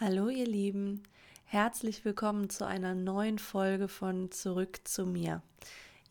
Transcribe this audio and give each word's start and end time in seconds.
Hallo 0.00 0.28
ihr 0.28 0.46
Lieben, 0.46 1.02
herzlich 1.44 2.04
willkommen 2.04 2.50
zu 2.50 2.64
einer 2.64 2.94
neuen 2.94 3.40
Folge 3.40 3.88
von 3.88 4.30
Zurück 4.30 4.78
zu 4.84 5.04
mir. 5.04 5.42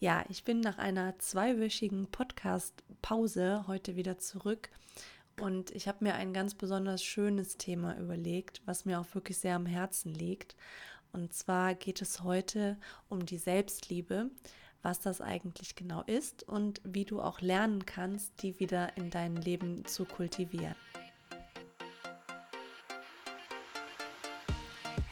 Ja, 0.01 0.25
ich 0.27 0.43
bin 0.43 0.59
nach 0.59 0.77
einer 0.77 1.17
zweiwöchigen 1.19 2.07
Podcast-Pause 2.07 3.63
heute 3.65 3.95
wieder 3.95 4.17
zurück 4.17 4.69
und 5.39 5.71
ich 5.71 5.87
habe 5.87 6.03
mir 6.03 6.15
ein 6.15 6.33
ganz 6.33 6.53
besonders 6.53 7.01
schönes 7.01 7.55
Thema 7.55 7.97
überlegt, 7.97 8.61
was 8.65 8.83
mir 8.83 8.99
auch 8.99 9.15
wirklich 9.15 9.37
sehr 9.37 9.55
am 9.55 9.65
Herzen 9.65 10.13
liegt. 10.13 10.57
Und 11.13 11.31
zwar 11.31 11.73
geht 11.73 12.01
es 12.01 12.23
heute 12.23 12.75
um 13.07 13.25
die 13.25 13.37
Selbstliebe, 13.37 14.29
was 14.81 14.99
das 14.99 15.21
eigentlich 15.21 15.75
genau 15.75 16.03
ist 16.07 16.43
und 16.43 16.81
wie 16.83 17.05
du 17.05 17.21
auch 17.21 17.39
lernen 17.39 17.85
kannst, 17.85 18.43
die 18.43 18.59
wieder 18.59 18.97
in 18.97 19.11
deinem 19.11 19.37
Leben 19.37 19.85
zu 19.85 20.03
kultivieren. 20.03 20.75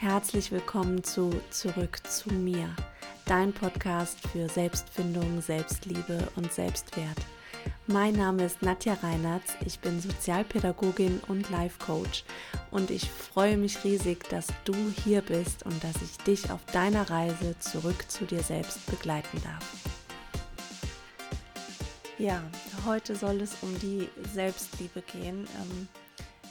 Herzlich 0.06 0.52
willkommen 0.52 1.04
zu 1.04 1.32
Zurück 1.50 1.98
zu 2.08 2.32
mir, 2.32 2.70
dein 3.26 3.52
Podcast 3.52 4.20
für 4.28 4.48
Selbstfindung, 4.48 5.42
Selbstliebe 5.42 6.28
und 6.36 6.54
Selbstwert. 6.54 7.18
Mein 7.88 8.14
Name 8.14 8.46
ist 8.46 8.62
Nadja 8.62 8.94
Reinertz, 9.02 9.54
ich 9.66 9.80
bin 9.80 10.00
Sozialpädagogin 10.00 11.22
und 11.28 11.50
Life 11.50 11.84
Coach 11.84 12.24
und 12.70 12.92
ich 12.92 13.10
freue 13.10 13.58
mich 13.58 13.84
riesig, 13.84 14.30
dass 14.30 14.46
du 14.64 14.76
hier 15.04 15.22
bist 15.22 15.66
und 15.66 15.84
dass 15.84 15.96
ich 16.04 16.16
dich 16.18 16.52
auf 16.52 16.64
deiner 16.66 17.10
Reise 17.10 17.58
zurück 17.58 18.06
zu 18.08 18.26
dir 18.26 18.44
selbst 18.44 18.86
begleiten 18.86 19.42
darf. 19.44 19.74
Ja, 22.20 22.44
heute 22.86 23.16
soll 23.16 23.42
es 23.42 23.56
um 23.64 23.80
die 23.80 24.08
Selbstliebe 24.36 25.02
gehen. 25.02 25.48
Ähm, 25.64 25.88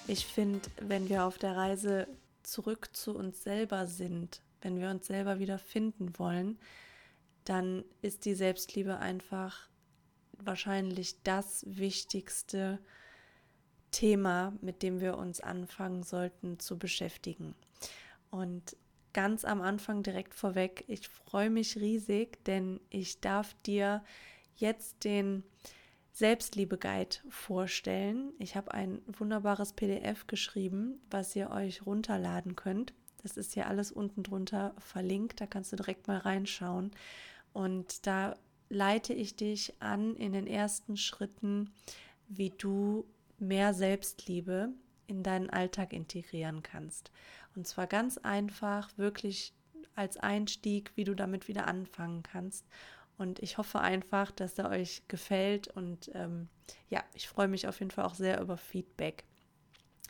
ich 0.08 0.26
finde, 0.26 0.60
wenn 0.80 1.08
wir 1.08 1.24
auf 1.24 1.38
der 1.38 1.56
Reise 1.56 2.08
zurück 2.46 2.90
zu 2.92 3.14
uns 3.14 3.42
selber 3.42 3.86
sind, 3.86 4.42
wenn 4.60 4.78
wir 4.80 4.90
uns 4.90 5.06
selber 5.06 5.38
wieder 5.38 5.58
finden 5.58 6.18
wollen, 6.18 6.58
dann 7.44 7.84
ist 8.00 8.24
die 8.24 8.34
Selbstliebe 8.34 8.98
einfach 8.98 9.68
wahrscheinlich 10.38 11.22
das 11.22 11.64
wichtigste 11.66 12.78
Thema, 13.90 14.52
mit 14.60 14.82
dem 14.82 15.00
wir 15.00 15.16
uns 15.18 15.40
anfangen 15.40 16.02
sollten 16.02 16.58
zu 16.58 16.78
beschäftigen. 16.78 17.54
Und 18.30 18.76
ganz 19.12 19.44
am 19.44 19.60
Anfang 19.60 20.02
direkt 20.02 20.34
vorweg, 20.34 20.84
ich 20.88 21.08
freue 21.08 21.50
mich 21.50 21.76
riesig, 21.76 22.44
denn 22.44 22.80
ich 22.90 23.20
darf 23.20 23.54
dir 23.62 24.02
jetzt 24.56 25.04
den 25.04 25.44
Selbstliebe-Guide 26.14 27.16
vorstellen. 27.28 28.32
Ich 28.38 28.54
habe 28.54 28.72
ein 28.72 29.02
wunderbares 29.06 29.72
PDF 29.72 30.28
geschrieben, 30.28 31.00
was 31.10 31.34
ihr 31.34 31.50
euch 31.50 31.84
runterladen 31.84 32.54
könnt. 32.54 32.94
Das 33.22 33.36
ist 33.36 33.54
hier 33.54 33.66
alles 33.66 33.90
unten 33.90 34.22
drunter 34.22 34.74
verlinkt, 34.78 35.40
da 35.40 35.46
kannst 35.46 35.72
du 35.72 35.76
direkt 35.76 36.06
mal 36.06 36.18
reinschauen. 36.18 36.92
Und 37.52 38.06
da 38.06 38.36
leite 38.68 39.12
ich 39.12 39.34
dich 39.34 39.74
an 39.80 40.14
in 40.14 40.32
den 40.32 40.46
ersten 40.46 40.96
Schritten, 40.96 41.72
wie 42.28 42.50
du 42.50 43.04
mehr 43.40 43.74
Selbstliebe 43.74 44.68
in 45.08 45.24
deinen 45.24 45.50
Alltag 45.50 45.92
integrieren 45.92 46.62
kannst. 46.62 47.10
Und 47.56 47.66
zwar 47.66 47.88
ganz 47.88 48.18
einfach, 48.18 48.96
wirklich 48.96 49.52
als 49.96 50.16
Einstieg, 50.16 50.92
wie 50.94 51.04
du 51.04 51.14
damit 51.14 51.48
wieder 51.48 51.66
anfangen 51.66 52.22
kannst. 52.22 52.66
Und 53.16 53.38
ich 53.40 53.58
hoffe 53.58 53.80
einfach, 53.80 54.30
dass 54.30 54.58
er 54.58 54.70
euch 54.70 55.02
gefällt. 55.08 55.68
Und 55.68 56.10
ähm, 56.14 56.48
ja, 56.88 57.02
ich 57.14 57.28
freue 57.28 57.48
mich 57.48 57.68
auf 57.68 57.78
jeden 57.78 57.90
Fall 57.90 58.04
auch 58.04 58.14
sehr 58.14 58.40
über 58.40 58.56
Feedback. 58.56 59.24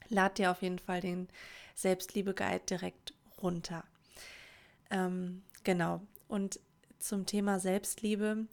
Lad 0.09 0.39
dir 0.39 0.51
auf 0.51 0.63
jeden 0.63 0.79
Fall 0.79 1.01
den 1.01 1.29
Selbstliebe-Guide 1.75 2.65
direkt 2.69 3.15
runter. 3.43 3.85
Ähm, 4.91 5.43
genau. 5.65 6.01
Und 6.29 6.61
zum 6.99 7.27
Thema 7.27 7.59
Selbstliebe, 7.59 8.47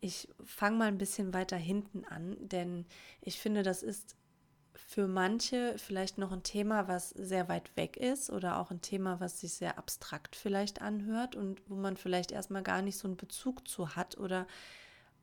ich 0.00 0.28
fange 0.44 0.76
mal 0.76 0.88
ein 0.88 0.98
bisschen 0.98 1.34
weiter 1.34 1.56
hinten 1.56 2.04
an, 2.04 2.36
denn 2.40 2.86
ich 3.20 3.40
finde, 3.40 3.62
das 3.62 3.82
ist 3.82 4.14
für 4.76 5.08
manche 5.08 5.76
vielleicht 5.78 6.18
noch 6.18 6.32
ein 6.32 6.42
Thema, 6.42 6.88
was 6.88 7.10
sehr 7.10 7.48
weit 7.48 7.76
weg 7.76 7.96
ist 7.96 8.30
oder 8.30 8.58
auch 8.58 8.70
ein 8.70 8.82
Thema, 8.82 9.20
was 9.20 9.40
sich 9.40 9.54
sehr 9.54 9.78
abstrakt 9.78 10.36
vielleicht 10.36 10.82
anhört 10.82 11.34
und 11.34 11.60
wo 11.68 11.74
man 11.74 11.96
vielleicht 11.96 12.32
erstmal 12.32 12.62
gar 12.62 12.82
nicht 12.82 12.98
so 12.98 13.08
einen 13.08 13.16
Bezug 13.16 13.66
zu 13.66 13.96
hat 13.96 14.18
oder 14.18 14.46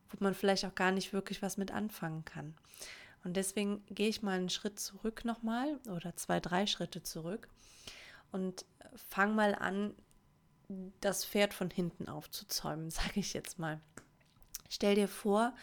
wo 0.10 0.18
man 0.20 0.34
vielleicht 0.34 0.66
auch 0.66 0.76
gar 0.76 0.92
nicht 0.92 1.14
wirklich 1.14 1.42
was 1.42 1.58
mit 1.58 1.72
anfangen 1.72 2.26
kann. 2.26 2.56
Und 3.24 3.38
deswegen 3.38 3.84
gehe 3.88 4.10
ich 4.10 4.22
mal 4.22 4.38
einen 4.38 4.50
Schritt 4.50 4.80
zurück 4.80 5.24
nochmal 5.24 5.80
oder 5.90 6.16
zwei, 6.16 6.40
drei 6.40 6.68
Schritte 6.68 7.04
zurück 7.04 7.48
und 8.32 8.66
fange 8.96 9.34
mal 9.34 9.56
an, 9.56 9.94
das 11.00 11.26
Pferd 11.26 11.54
von 11.54 11.70
hinten 11.70 12.10
aufzuzäumen, 12.10 12.90
sage 12.92 13.20
ich 13.20 13.34
jetzt 13.34 13.60
mal. 13.60 13.80
Stell 14.70 14.96
dir 14.96 15.08
vor, 15.08 15.54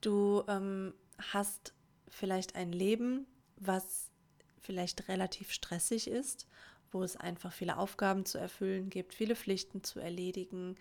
du 0.00 0.44
ähm, 0.48 0.94
hast 1.32 1.73
vielleicht 2.14 2.54
ein 2.56 2.72
Leben, 2.72 3.26
was 3.56 4.10
vielleicht 4.58 5.08
relativ 5.08 5.52
stressig 5.52 6.08
ist, 6.08 6.46
wo 6.90 7.02
es 7.02 7.16
einfach 7.16 7.52
viele 7.52 7.76
Aufgaben 7.76 8.24
zu 8.24 8.38
erfüllen 8.38 8.88
gibt, 8.88 9.14
viele 9.14 9.36
Pflichten 9.36 9.82
zu 9.82 10.00
erledigen, 10.00 10.76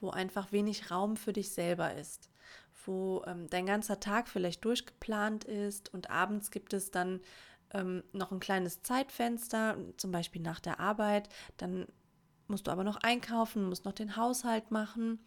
wo 0.00 0.10
einfach 0.10 0.52
wenig 0.52 0.90
Raum 0.90 1.16
für 1.16 1.32
dich 1.32 1.50
selber 1.50 1.94
ist, 1.94 2.30
wo 2.86 3.22
ähm, 3.26 3.50
dein 3.50 3.66
ganzer 3.66 4.00
Tag 4.00 4.28
vielleicht 4.28 4.64
durchgeplant 4.64 5.44
ist 5.44 5.92
und 5.92 6.10
abends 6.10 6.50
gibt 6.50 6.72
es 6.72 6.90
dann 6.90 7.20
ähm, 7.72 8.04
noch 8.12 8.30
ein 8.30 8.40
kleines 8.40 8.82
Zeitfenster, 8.82 9.76
zum 9.96 10.12
Beispiel 10.12 10.40
nach 10.40 10.60
der 10.60 10.80
Arbeit, 10.80 11.28
dann 11.56 11.86
musst 12.46 12.66
du 12.66 12.70
aber 12.70 12.84
noch 12.84 12.96
einkaufen, 12.96 13.68
musst 13.68 13.84
noch 13.84 13.92
den 13.92 14.16
Haushalt 14.16 14.70
machen 14.70 15.18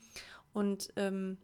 und 0.53 0.91
ähm, 0.95 1.37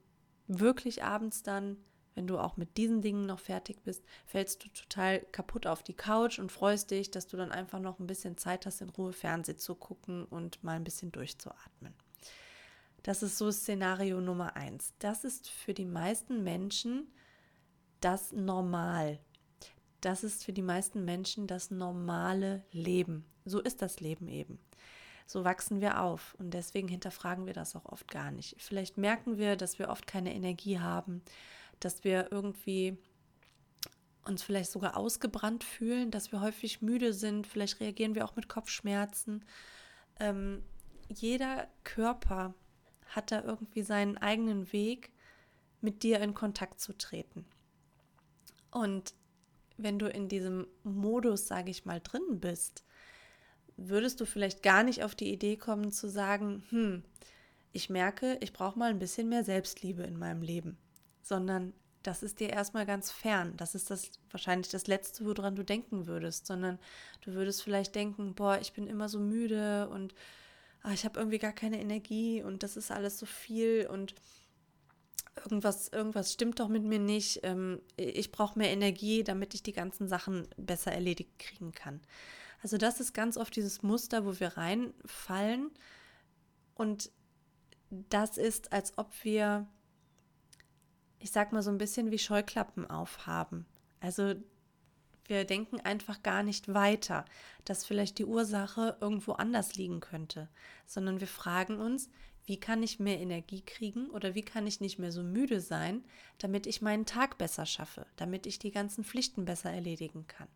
wirklich 0.48 1.04
abends 1.04 1.44
dann 1.44 1.78
wenn 2.18 2.26
du 2.26 2.40
auch 2.40 2.58
mit 2.58 2.78
diesen 2.78 3.04
Dingen 3.04 3.28
noch 3.28 3.40
fertig 3.40 3.84
bist, 3.84 4.04
fällst 4.26 4.66
du 4.66 4.70
total 4.70 5.20
kaputt 5.32 5.68
auf 5.68 5.84
die 5.84 5.94
Couch 5.94 6.40
und 6.40 6.52
freust 6.52 6.90
dich, 6.90 7.12
dass 7.12 7.28
du 7.28 7.38
dann 7.38 7.52
einfach 7.52 7.80
noch 7.80 8.00
ein 8.00 8.08
bisschen 8.08 8.38
Zeit 8.38 8.66
hast, 8.66 8.82
in 8.82 8.90
Ruhe 8.90 9.14
Fernsehen 9.14 9.60
zu 9.60 9.76
gucken 9.76 10.26
und 10.26 10.64
mal 10.64 10.78
ein 10.78 10.84
bisschen 10.84 11.12
durchzuatmen. 11.12 11.94
Das 13.04 13.22
ist 13.22 13.38
so 13.38 13.52
Szenario 13.52 14.20
Nummer 14.20 14.56
eins. 14.56 14.96
Das 14.98 15.24
ist 15.26 15.48
für 15.48 15.76
die 15.76 15.86
meisten 15.86 16.44
Menschen 16.44 17.08
das 18.02 18.32
Normal. 18.32 19.20
Das 20.02 20.24
ist 20.24 20.44
für 20.44 20.54
die 20.54 20.64
meisten 20.64 21.06
Menschen 21.06 21.46
das 21.46 21.70
normale 21.70 22.66
Leben. 22.72 23.26
So 23.46 23.60
ist 23.60 23.84
das 23.84 24.00
Leben 24.00 24.28
eben. 24.28 24.58
So 25.28 25.44
wachsen 25.44 25.82
wir 25.82 26.02
auf 26.02 26.36
und 26.40 26.52
deswegen 26.56 26.88
hinterfragen 26.88 27.46
wir 27.46 27.54
das 27.54 27.76
auch 27.76 27.86
oft 27.86 28.10
gar 28.10 28.32
nicht. 28.32 28.56
Vielleicht 28.58 28.98
merken 28.98 29.38
wir, 29.38 29.56
dass 29.56 29.78
wir 29.78 29.90
oft 29.90 30.08
keine 30.08 30.34
Energie 30.34 30.80
haben, 30.80 31.22
dass 31.80 32.04
wir 32.04 32.32
irgendwie 32.32 32.98
uns 34.26 34.44
vielleicht 34.44 34.72
sogar 34.72 34.98
ausgebrannt 34.98 35.64
fühlen, 35.64 36.12
dass 36.12 36.32
wir 36.32 36.42
häufig 36.42 36.82
müde 36.82 37.14
sind, 37.14 37.48
vielleicht 37.48 37.80
reagieren 37.80 38.16
wir 38.16 38.26
auch 38.26 38.36
mit 38.36 38.50
Kopfschmerzen. 38.50 39.46
Ähm, 40.20 40.64
jeder 41.10 41.68
Körper 41.84 42.54
hat 43.08 43.32
da 43.32 43.42
irgendwie 43.44 43.84
seinen 43.84 44.18
eigenen 44.18 44.72
Weg, 44.74 45.12
mit 45.80 46.02
dir 46.02 46.20
in 46.22 46.34
Kontakt 46.34 46.82
zu 46.82 46.98
treten. 46.98 47.46
Und 48.72 49.14
wenn 49.78 50.00
du 50.00 50.08
in 50.10 50.28
diesem 50.28 50.68
Modus, 50.84 51.48
sage 51.48 51.70
ich 51.70 51.86
mal, 51.86 52.02
drin 52.02 52.40
bist, 52.40 52.84
würdest 53.78 54.20
du 54.20 54.26
vielleicht 54.26 54.64
gar 54.64 54.82
nicht 54.82 55.04
auf 55.04 55.14
die 55.14 55.32
Idee 55.32 55.56
kommen 55.56 55.92
zu 55.92 56.10
sagen, 56.10 56.64
hm, 56.70 57.04
ich 57.74 57.92
merke, 57.92 58.40
ich 58.42 58.54
brauche 58.54 58.78
mal 58.78 58.90
ein 58.90 58.98
bisschen 58.98 59.30
mehr 59.30 59.44
Selbstliebe 59.44 60.02
in 60.02 60.18
meinem 60.18 60.42
Leben 60.42 60.80
sondern 61.28 61.74
das 62.04 62.24
ist 62.24 62.40
dir 62.40 62.50
erstmal 62.50 62.86
ganz 62.86 63.12
fern. 63.12 63.54
Das 63.58 63.76
ist 63.76 63.90
das 63.90 64.12
wahrscheinlich 64.32 64.70
das 64.70 64.88
Letzte, 64.88 65.26
woran 65.26 65.56
du 65.56 65.64
denken 65.64 66.08
würdest, 66.08 66.48
sondern 66.48 66.80
du 67.22 67.34
würdest 67.34 67.64
vielleicht 67.64 67.96
denken, 67.96 68.34
boah, 68.34 68.60
ich 68.62 68.74
bin 68.74 68.88
immer 68.88 69.10
so 69.10 69.20
müde 69.20 69.90
und 69.90 70.16
ach, 70.84 70.94
ich 70.94 71.04
habe 71.04 71.20
irgendwie 71.20 71.40
gar 71.40 71.52
keine 71.52 71.82
Energie 71.82 72.42
und 72.42 72.64
das 72.64 72.78
ist 72.78 72.92
alles 72.92 73.20
so 73.20 73.26
viel 73.26 73.88
und 73.92 74.16
irgendwas, 75.44 75.90
irgendwas 75.90 76.32
stimmt 76.34 76.60
doch 76.60 76.70
mit 76.70 76.84
mir 76.84 77.00
nicht. 77.00 77.42
Ähm, 77.44 77.82
ich 77.98 78.32
brauche 78.32 78.58
mehr 78.58 78.70
Energie, 78.70 79.24
damit 79.24 79.54
ich 79.54 79.64
die 79.64 79.74
ganzen 79.74 80.08
Sachen 80.08 80.48
besser 80.56 80.92
erledigt 80.92 81.38
kriegen 81.40 81.74
kann. 81.74 82.02
Also 82.62 82.78
das 82.78 83.00
ist 83.00 83.14
ganz 83.14 83.38
oft 83.38 83.56
dieses 83.56 83.84
Muster, 83.84 84.26
wo 84.26 84.40
wir 84.40 84.58
reinfallen 84.58 85.72
und 86.74 87.12
das 87.90 88.38
ist, 88.38 88.74
als 88.74 88.98
ob 88.98 89.12
wir 89.24 89.68
ich 91.28 91.34
sag 91.34 91.52
mal 91.52 91.62
so 91.62 91.70
ein 91.70 91.78
bisschen 91.78 92.10
wie 92.10 92.20
Scheuklappen 92.20 92.90
aufhaben. 92.90 93.66
Also 94.00 94.36
wir 95.26 95.44
denken 95.44 95.82
einfach 95.82 96.24
gar 96.24 96.42
nicht 96.42 96.74
weiter, 96.74 97.26
dass 97.66 97.86
vielleicht 97.86 98.18
die 98.18 98.26
Ursache 98.26 98.96
irgendwo 99.02 99.34
anders 99.34 99.76
liegen 99.76 100.00
könnte, 100.00 100.48
sondern 100.86 101.20
wir 101.20 101.28
fragen 101.28 101.82
uns, 101.82 102.10
wie 102.46 102.62
kann 102.62 102.82
ich 102.82 103.02
mehr 103.02 103.20
Energie 103.20 103.62
kriegen 103.62 104.10
oder 104.12 104.36
wie 104.36 104.42
kann 104.42 104.68
ich 104.68 104.80
nicht 104.80 105.00
mehr 105.00 105.12
so 105.12 105.22
müde 105.22 105.60
sein, 105.60 106.06
damit 106.38 106.66
ich 106.66 106.82
meinen 106.82 107.06
Tag 107.06 107.38
besser 107.38 107.66
schaffe, 107.66 108.06
damit 108.16 108.46
ich 108.46 108.58
die 108.58 108.72
ganzen 108.72 109.04
Pflichten 109.04 109.44
besser 109.44 109.70
erledigen 109.70 110.28
kann. 110.28 110.48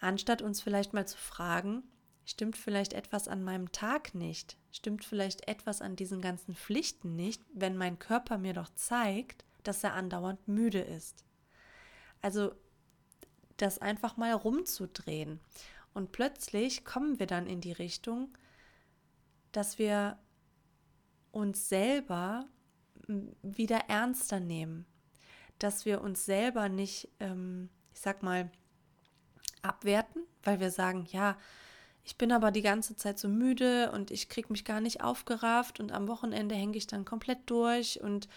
Anstatt 0.00 0.40
uns 0.40 0.62
vielleicht 0.62 0.94
mal 0.94 1.06
zu 1.06 1.18
fragen, 1.18 1.82
Stimmt 2.28 2.58
vielleicht 2.58 2.92
etwas 2.92 3.26
an 3.26 3.42
meinem 3.42 3.72
Tag 3.72 4.14
nicht? 4.14 4.58
Stimmt 4.70 5.02
vielleicht 5.02 5.48
etwas 5.48 5.80
an 5.80 5.96
diesen 5.96 6.20
ganzen 6.20 6.54
Pflichten 6.54 7.16
nicht, 7.16 7.42
wenn 7.54 7.74
mein 7.74 7.98
Körper 7.98 8.36
mir 8.36 8.52
doch 8.52 8.68
zeigt, 8.74 9.46
dass 9.68 9.84
er 9.84 9.94
andauernd 9.94 10.48
müde 10.48 10.80
ist? 10.80 11.24
Also 12.22 12.52
das 13.58 13.78
einfach 13.78 14.16
mal 14.16 14.32
rumzudrehen. 14.32 15.40
Und 15.94 16.12
plötzlich 16.12 16.84
kommen 16.84 17.18
wir 17.18 17.26
dann 17.26 17.46
in 17.46 17.60
die 17.60 17.72
Richtung, 17.72 18.36
dass 19.52 19.78
wir 19.78 20.18
uns 21.32 21.68
selber 21.68 22.46
wieder 23.42 23.88
ernster 23.88 24.40
nehmen, 24.40 24.86
dass 25.58 25.84
wir 25.84 26.02
uns 26.02 26.24
selber 26.24 26.68
nicht, 26.68 27.08
ähm, 27.20 27.68
ich 27.92 28.00
sag 28.00 28.22
mal, 28.22 28.50
abwerten, 29.62 30.22
weil 30.44 30.60
wir 30.60 30.70
sagen, 30.70 31.06
ja, 31.10 31.36
ich 32.04 32.16
bin 32.16 32.32
aber 32.32 32.50
die 32.52 32.62
ganze 32.62 32.96
Zeit 32.96 33.18
so 33.18 33.28
müde 33.28 33.90
und 33.92 34.10
ich 34.10 34.28
kriege 34.28 34.48
mich 34.50 34.64
gar 34.64 34.80
nicht 34.80 35.02
aufgerafft 35.02 35.80
und 35.80 35.92
am 35.92 36.08
Wochenende 36.08 36.54
hänge 36.54 36.76
ich 36.76 36.86
dann 36.86 37.04
komplett 37.04 37.38
durch 37.46 38.00
und 38.00 38.28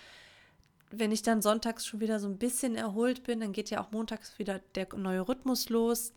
wenn 0.91 1.11
ich 1.11 1.21
dann 1.21 1.41
sonntags 1.41 1.85
schon 1.85 2.01
wieder 2.01 2.19
so 2.19 2.27
ein 2.27 2.37
bisschen 2.37 2.75
erholt 2.75 3.23
bin, 3.23 3.39
dann 3.39 3.53
geht 3.53 3.69
ja 3.69 3.83
auch 3.83 3.91
montags 3.91 4.37
wieder 4.39 4.59
der 4.75 4.87
neue 4.95 5.27
Rhythmus 5.27 5.69
los, 5.69 6.13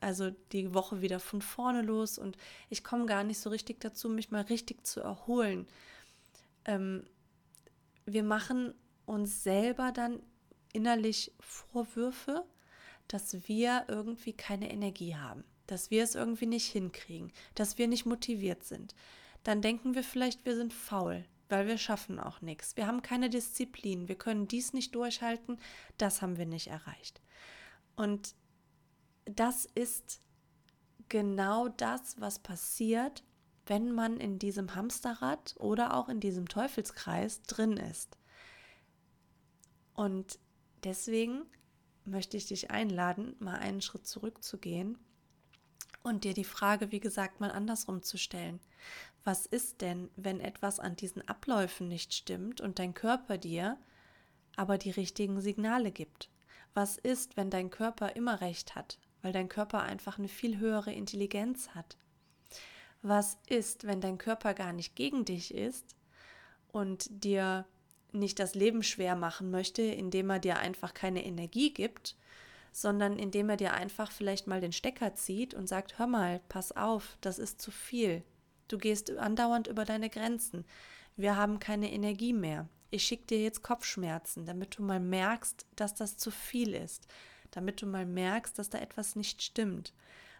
also 0.00 0.30
die 0.52 0.74
Woche 0.74 1.00
wieder 1.00 1.18
von 1.20 1.42
vorne 1.42 1.82
los 1.82 2.18
und 2.18 2.36
ich 2.68 2.84
komme 2.84 3.06
gar 3.06 3.24
nicht 3.24 3.38
so 3.38 3.50
richtig 3.50 3.80
dazu, 3.80 4.08
mich 4.08 4.30
mal 4.30 4.42
richtig 4.42 4.86
zu 4.86 5.00
erholen. 5.00 5.66
Ähm, 6.64 7.04
wir 8.06 8.22
machen 8.22 8.74
uns 9.06 9.42
selber 9.42 9.92
dann 9.92 10.20
innerlich 10.72 11.32
Vorwürfe, 11.40 12.44
dass 13.08 13.48
wir 13.48 13.84
irgendwie 13.88 14.32
keine 14.32 14.70
Energie 14.70 15.16
haben, 15.16 15.44
dass 15.66 15.90
wir 15.90 16.02
es 16.02 16.14
irgendwie 16.14 16.46
nicht 16.46 16.70
hinkriegen, 16.70 17.32
dass 17.54 17.78
wir 17.78 17.88
nicht 17.88 18.06
motiviert 18.06 18.64
sind. 18.64 18.94
Dann 19.42 19.62
denken 19.62 19.94
wir 19.94 20.02
vielleicht, 20.02 20.44
wir 20.44 20.56
sind 20.56 20.72
faul, 20.72 21.24
weil 21.54 21.68
wir 21.68 21.78
schaffen 21.78 22.18
auch 22.18 22.40
nichts. 22.40 22.76
Wir 22.76 22.88
haben 22.88 23.00
keine 23.00 23.30
Disziplin, 23.30 24.08
wir 24.08 24.16
können 24.16 24.48
dies 24.48 24.72
nicht 24.72 24.92
durchhalten, 24.96 25.60
das 25.98 26.20
haben 26.20 26.36
wir 26.36 26.46
nicht 26.46 26.66
erreicht. 26.66 27.22
Und 27.94 28.34
das 29.24 29.64
ist 29.64 30.20
genau 31.08 31.68
das, 31.68 32.20
was 32.20 32.40
passiert, 32.40 33.22
wenn 33.66 33.92
man 33.92 34.18
in 34.18 34.40
diesem 34.40 34.74
Hamsterrad 34.74 35.54
oder 35.60 35.94
auch 35.94 36.08
in 36.08 36.18
diesem 36.18 36.48
Teufelskreis 36.48 37.42
drin 37.42 37.76
ist. 37.76 38.18
Und 39.94 40.40
deswegen 40.82 41.42
möchte 42.04 42.36
ich 42.36 42.46
dich 42.46 42.72
einladen, 42.72 43.36
mal 43.38 43.58
einen 43.58 43.80
Schritt 43.80 44.08
zurückzugehen 44.08 44.98
und 46.02 46.24
dir 46.24 46.34
die 46.34 46.42
Frage, 46.42 46.90
wie 46.90 47.00
gesagt, 47.00 47.38
mal 47.38 47.52
andersrum 47.52 48.02
zu 48.02 48.18
stellen. 48.18 48.58
Was 49.24 49.46
ist 49.46 49.80
denn, 49.80 50.10
wenn 50.16 50.38
etwas 50.38 50.78
an 50.78 50.96
diesen 50.96 51.26
Abläufen 51.26 51.88
nicht 51.88 52.12
stimmt 52.12 52.60
und 52.60 52.78
dein 52.78 52.92
Körper 52.92 53.38
dir 53.38 53.78
aber 54.56 54.78
die 54.78 54.90
richtigen 54.90 55.40
Signale 55.40 55.90
gibt? 55.90 56.28
Was 56.74 56.98
ist, 56.98 57.36
wenn 57.36 57.50
dein 57.50 57.70
Körper 57.70 58.16
immer 58.16 58.42
recht 58.42 58.74
hat, 58.74 58.98
weil 59.22 59.32
dein 59.32 59.48
Körper 59.48 59.82
einfach 59.82 60.18
eine 60.18 60.28
viel 60.28 60.58
höhere 60.58 60.92
Intelligenz 60.92 61.70
hat? 61.70 61.96
Was 63.00 63.38
ist, 63.46 63.86
wenn 63.86 64.00
dein 64.00 64.18
Körper 64.18 64.54
gar 64.54 64.72
nicht 64.72 64.94
gegen 64.94 65.24
dich 65.24 65.54
ist 65.54 65.96
und 66.68 67.24
dir 67.24 67.66
nicht 68.12 68.38
das 68.38 68.54
Leben 68.54 68.82
schwer 68.82 69.16
machen 69.16 69.50
möchte, 69.50 69.82
indem 69.82 70.30
er 70.30 70.38
dir 70.38 70.58
einfach 70.58 70.94
keine 70.94 71.24
Energie 71.24 71.72
gibt, 71.72 72.16
sondern 72.72 73.18
indem 73.18 73.48
er 73.48 73.56
dir 73.56 73.72
einfach 73.72 74.10
vielleicht 74.10 74.46
mal 74.46 74.60
den 74.60 74.72
Stecker 74.72 75.14
zieht 75.14 75.54
und 75.54 75.68
sagt, 75.68 75.98
hör 75.98 76.06
mal, 76.06 76.40
pass 76.48 76.72
auf, 76.76 77.16
das 77.20 77.38
ist 77.38 77.62
zu 77.62 77.70
viel. 77.70 78.22
Du 78.68 78.78
gehst 78.78 79.10
andauernd 79.10 79.66
über 79.66 79.84
deine 79.84 80.10
Grenzen. 80.10 80.64
Wir 81.16 81.36
haben 81.36 81.58
keine 81.58 81.92
Energie 81.92 82.32
mehr. 82.32 82.68
Ich 82.90 83.04
schicke 83.04 83.26
dir 83.26 83.42
jetzt 83.42 83.62
Kopfschmerzen, 83.62 84.46
damit 84.46 84.78
du 84.78 84.82
mal 84.82 85.00
merkst, 85.00 85.66
dass 85.76 85.94
das 85.94 86.16
zu 86.16 86.30
viel 86.30 86.74
ist, 86.74 87.06
damit 87.50 87.82
du 87.82 87.86
mal 87.86 88.06
merkst, 88.06 88.58
dass 88.58 88.70
da 88.70 88.78
etwas 88.78 89.16
nicht 89.16 89.42
stimmt. 89.42 89.92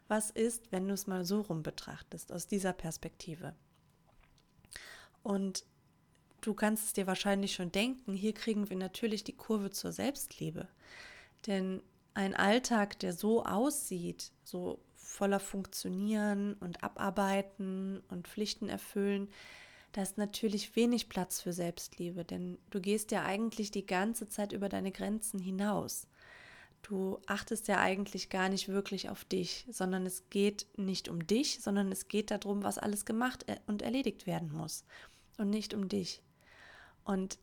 Was 0.08 0.30
ist, 0.30 0.70
wenn 0.70 0.86
du 0.86 0.94
es 0.94 1.06
mal 1.06 1.24
so 1.24 1.40
rum 1.40 1.62
betrachtest, 1.62 2.32
aus 2.32 2.46
dieser 2.46 2.72
Perspektive? 2.72 3.54
Und 5.22 5.64
du 6.42 6.54
kannst 6.54 6.84
es 6.84 6.92
dir 6.92 7.06
wahrscheinlich 7.06 7.54
schon 7.54 7.72
denken, 7.72 8.12
hier 8.12 8.34
kriegen 8.34 8.68
wir 8.68 8.76
natürlich 8.76 9.24
die 9.24 9.36
Kurve 9.36 9.70
zur 9.70 9.92
Selbstliebe. 9.92 10.68
Denn 11.46 11.82
ein 12.12 12.34
Alltag, 12.34 12.98
der 13.00 13.12
so 13.12 13.44
aussieht, 13.44 14.30
so 14.44 14.78
voller 15.14 15.40
Funktionieren 15.40 16.54
und 16.54 16.82
Abarbeiten 16.82 18.02
und 18.08 18.26
Pflichten 18.26 18.68
erfüllen, 18.68 19.28
da 19.92 20.02
ist 20.02 20.18
natürlich 20.18 20.74
wenig 20.74 21.08
Platz 21.08 21.40
für 21.40 21.52
Selbstliebe, 21.52 22.24
denn 22.24 22.58
du 22.70 22.80
gehst 22.80 23.12
ja 23.12 23.22
eigentlich 23.22 23.70
die 23.70 23.86
ganze 23.86 24.28
Zeit 24.28 24.52
über 24.52 24.68
deine 24.68 24.90
Grenzen 24.90 25.38
hinaus. 25.38 26.08
Du 26.82 27.20
achtest 27.26 27.68
ja 27.68 27.78
eigentlich 27.78 28.28
gar 28.28 28.48
nicht 28.48 28.68
wirklich 28.68 29.08
auf 29.08 29.24
dich, 29.24 29.66
sondern 29.70 30.04
es 30.04 30.28
geht 30.30 30.66
nicht 30.76 31.08
um 31.08 31.24
dich, 31.24 31.60
sondern 31.62 31.92
es 31.92 32.08
geht 32.08 32.32
darum, 32.32 32.64
was 32.64 32.78
alles 32.78 33.04
gemacht 33.04 33.46
und 33.66 33.82
erledigt 33.82 34.26
werden 34.26 34.52
muss 34.52 34.84
und 35.38 35.48
nicht 35.48 35.74
um 35.74 35.88
dich. 35.88 36.22
Und 37.04 37.38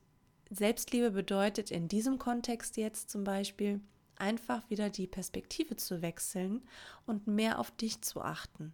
Selbstliebe 0.49 1.11
bedeutet 1.11 1.71
in 1.71 1.87
diesem 1.87 2.19
Kontext 2.19 2.75
jetzt 2.75 3.09
zum 3.09 3.23
Beispiel, 3.23 3.79
einfach 4.21 4.69
wieder 4.69 4.89
die 4.89 5.07
Perspektive 5.07 5.75
zu 5.75 6.01
wechseln 6.01 6.61
und 7.05 7.27
mehr 7.27 7.59
auf 7.59 7.71
dich 7.71 8.01
zu 8.01 8.21
achten. 8.21 8.73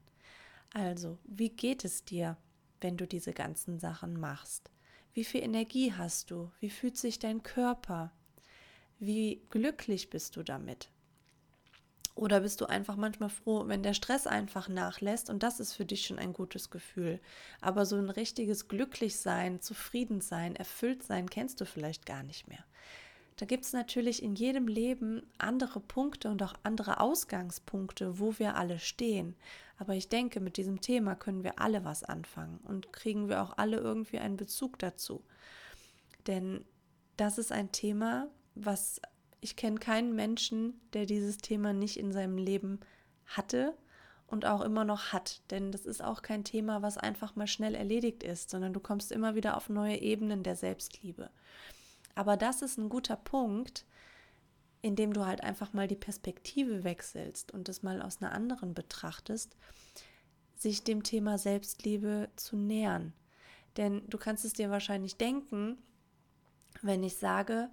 Also, 0.73 1.17
wie 1.23 1.49
geht 1.49 1.85
es 1.85 2.05
dir, 2.05 2.37
wenn 2.81 2.97
du 2.97 3.07
diese 3.07 3.33
ganzen 3.33 3.79
Sachen 3.79 4.19
machst? 4.19 4.69
Wie 5.13 5.23
viel 5.23 5.41
Energie 5.41 5.93
hast 5.93 6.29
du? 6.29 6.51
Wie 6.59 6.69
fühlt 6.69 6.97
sich 6.97 7.17
dein 7.17 7.41
Körper? 7.41 8.11
Wie 8.99 9.41
glücklich 9.49 10.09
bist 10.09 10.35
du 10.35 10.43
damit? 10.43 10.89
Oder 12.13 12.41
bist 12.41 12.61
du 12.61 12.65
einfach 12.65 12.95
manchmal 12.95 13.29
froh, 13.29 13.67
wenn 13.67 13.83
der 13.83 13.93
Stress 13.93 14.25
einfach 14.25 14.69
nachlässt 14.69 15.29
und 15.29 15.43
das 15.43 15.59
ist 15.59 15.73
für 15.73 15.85
dich 15.85 16.07
schon 16.07 16.17
ein 16.17 16.33
gutes 16.33 16.71
Gefühl. 16.71 17.21
Aber 17.61 17.85
so 17.85 17.95
ein 17.95 18.09
richtiges 18.09 18.67
Glücklichsein, 18.67 19.61
Zufriedensein, 19.61 20.55
Erfülltsein 20.55 21.29
kennst 21.29 21.61
du 21.61 21.65
vielleicht 21.65 22.07
gar 22.07 22.23
nicht 22.23 22.47
mehr. 22.47 22.63
Da 23.37 23.45
gibt 23.45 23.65
es 23.65 23.73
natürlich 23.73 24.23
in 24.23 24.35
jedem 24.35 24.67
Leben 24.67 25.21
andere 25.37 25.79
Punkte 25.79 26.29
und 26.29 26.41
auch 26.41 26.55
andere 26.63 26.99
Ausgangspunkte, 26.99 28.19
wo 28.19 28.37
wir 28.39 28.55
alle 28.55 28.79
stehen. 28.79 29.35
Aber 29.77 29.93
ich 29.93 30.09
denke, 30.09 30.39
mit 30.39 30.57
diesem 30.57 30.81
Thema 30.81 31.15
können 31.15 31.43
wir 31.43 31.59
alle 31.59 31.85
was 31.85 32.03
anfangen 32.03 32.59
und 32.63 32.91
kriegen 32.91 33.29
wir 33.29 33.43
auch 33.43 33.57
alle 33.57 33.77
irgendwie 33.77 34.17
einen 34.17 34.37
Bezug 34.37 34.79
dazu. 34.79 35.23
Denn 36.25 36.65
das 37.15 37.37
ist 37.37 37.51
ein 37.51 37.71
Thema, 37.71 38.27
was 38.55 38.99
ich 39.39 39.55
kenne 39.55 39.77
keinen 39.77 40.15
Menschen, 40.15 40.81
der 40.93 41.05
dieses 41.05 41.37
Thema 41.37 41.73
nicht 41.73 41.97
in 41.97 42.11
seinem 42.11 42.39
Leben 42.39 42.79
hatte 43.27 43.77
und 44.25 44.45
auch 44.45 44.61
immer 44.61 44.83
noch 44.83 45.13
hat. 45.13 45.41
Denn 45.51 45.71
das 45.71 45.85
ist 45.85 46.03
auch 46.03 46.23
kein 46.23 46.43
Thema, 46.43 46.81
was 46.81 46.97
einfach 46.97 47.35
mal 47.35 47.47
schnell 47.47 47.75
erledigt 47.75 48.23
ist, 48.23 48.49
sondern 48.49 48.73
du 48.73 48.79
kommst 48.79 49.11
immer 49.11 49.35
wieder 49.35 49.57
auf 49.57 49.69
neue 49.69 49.97
Ebenen 49.97 50.41
der 50.41 50.55
Selbstliebe. 50.55 51.29
Aber 52.17 52.35
das 52.35 52.63
ist 52.63 52.79
ein 52.79 52.89
guter 52.89 53.15
Punkt, 53.15 53.85
in 54.81 54.95
dem 54.95 55.13
du 55.13 55.27
halt 55.27 55.43
einfach 55.43 55.73
mal 55.73 55.87
die 55.87 55.95
Perspektive 55.95 56.83
wechselst 56.83 57.51
und 57.51 57.69
es 57.69 57.83
mal 57.83 58.01
aus 58.01 58.23
einer 58.23 58.31
anderen 58.31 58.73
betrachtest, 58.73 59.55
sich 60.55 60.83
dem 60.83 61.03
Thema 61.03 61.37
Selbstliebe 61.37 62.29
zu 62.35 62.57
nähern. 62.57 63.13
Denn 63.77 64.01
du 64.09 64.17
kannst 64.17 64.45
es 64.45 64.53
dir 64.53 64.71
wahrscheinlich 64.71 65.17
denken, 65.17 65.77
wenn 66.81 67.03
ich 67.03 67.17
sage, 67.17 67.69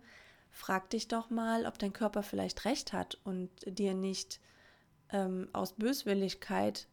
frag 0.51 0.91
dich 0.91 1.09
doch 1.09 1.31
mal, 1.31 1.65
ob 1.65 1.79
dein 1.79 1.95
Körper 1.95 2.23
vielleicht 2.23 2.67
recht 2.67 2.93
hat 2.93 3.19
und 3.25 3.49
dir 3.65 3.95
nicht 3.95 4.41
ähm, 5.09 5.49
aus 5.55 5.73
Böswilligkeit 5.73 6.87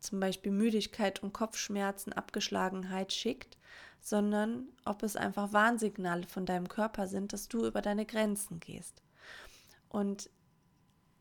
zum 0.00 0.20
Beispiel 0.20 0.52
Müdigkeit 0.52 1.22
und 1.22 1.32
Kopfschmerzen, 1.32 2.12
Abgeschlagenheit 2.12 3.12
schickt, 3.12 3.58
sondern 4.00 4.68
ob 4.84 5.02
es 5.02 5.16
einfach 5.16 5.52
Warnsignale 5.52 6.26
von 6.26 6.46
deinem 6.46 6.68
Körper 6.68 7.06
sind, 7.06 7.32
dass 7.32 7.48
du 7.48 7.66
über 7.66 7.82
deine 7.82 8.06
Grenzen 8.06 8.60
gehst. 8.60 9.02
Und 9.88 10.30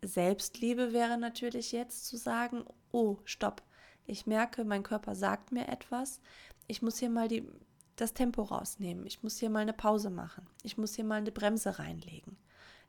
Selbstliebe 0.01 0.93
wäre 0.93 1.17
natürlich 1.17 1.71
jetzt 1.71 2.05
zu 2.05 2.17
sagen, 2.17 2.65
oh, 2.91 3.17
stopp, 3.25 3.63
ich 4.05 4.25
merke, 4.25 4.63
mein 4.63 4.83
Körper 4.83 5.15
sagt 5.15 5.51
mir 5.51 5.67
etwas, 5.67 6.21
ich 6.67 6.81
muss 6.81 6.97
hier 6.97 7.09
mal 7.09 7.27
die, 7.27 7.47
das 7.95 8.13
Tempo 8.13 8.43
rausnehmen. 8.43 9.05
Ich 9.05 9.23
muss 9.23 9.37
hier 9.37 9.49
mal 9.49 9.61
eine 9.61 9.73
Pause 9.73 10.09
machen. 10.09 10.47
Ich 10.63 10.77
muss 10.77 10.95
hier 10.95 11.05
mal 11.05 11.15
eine 11.15 11.31
Bremse 11.31 11.79
reinlegen. 11.79 12.37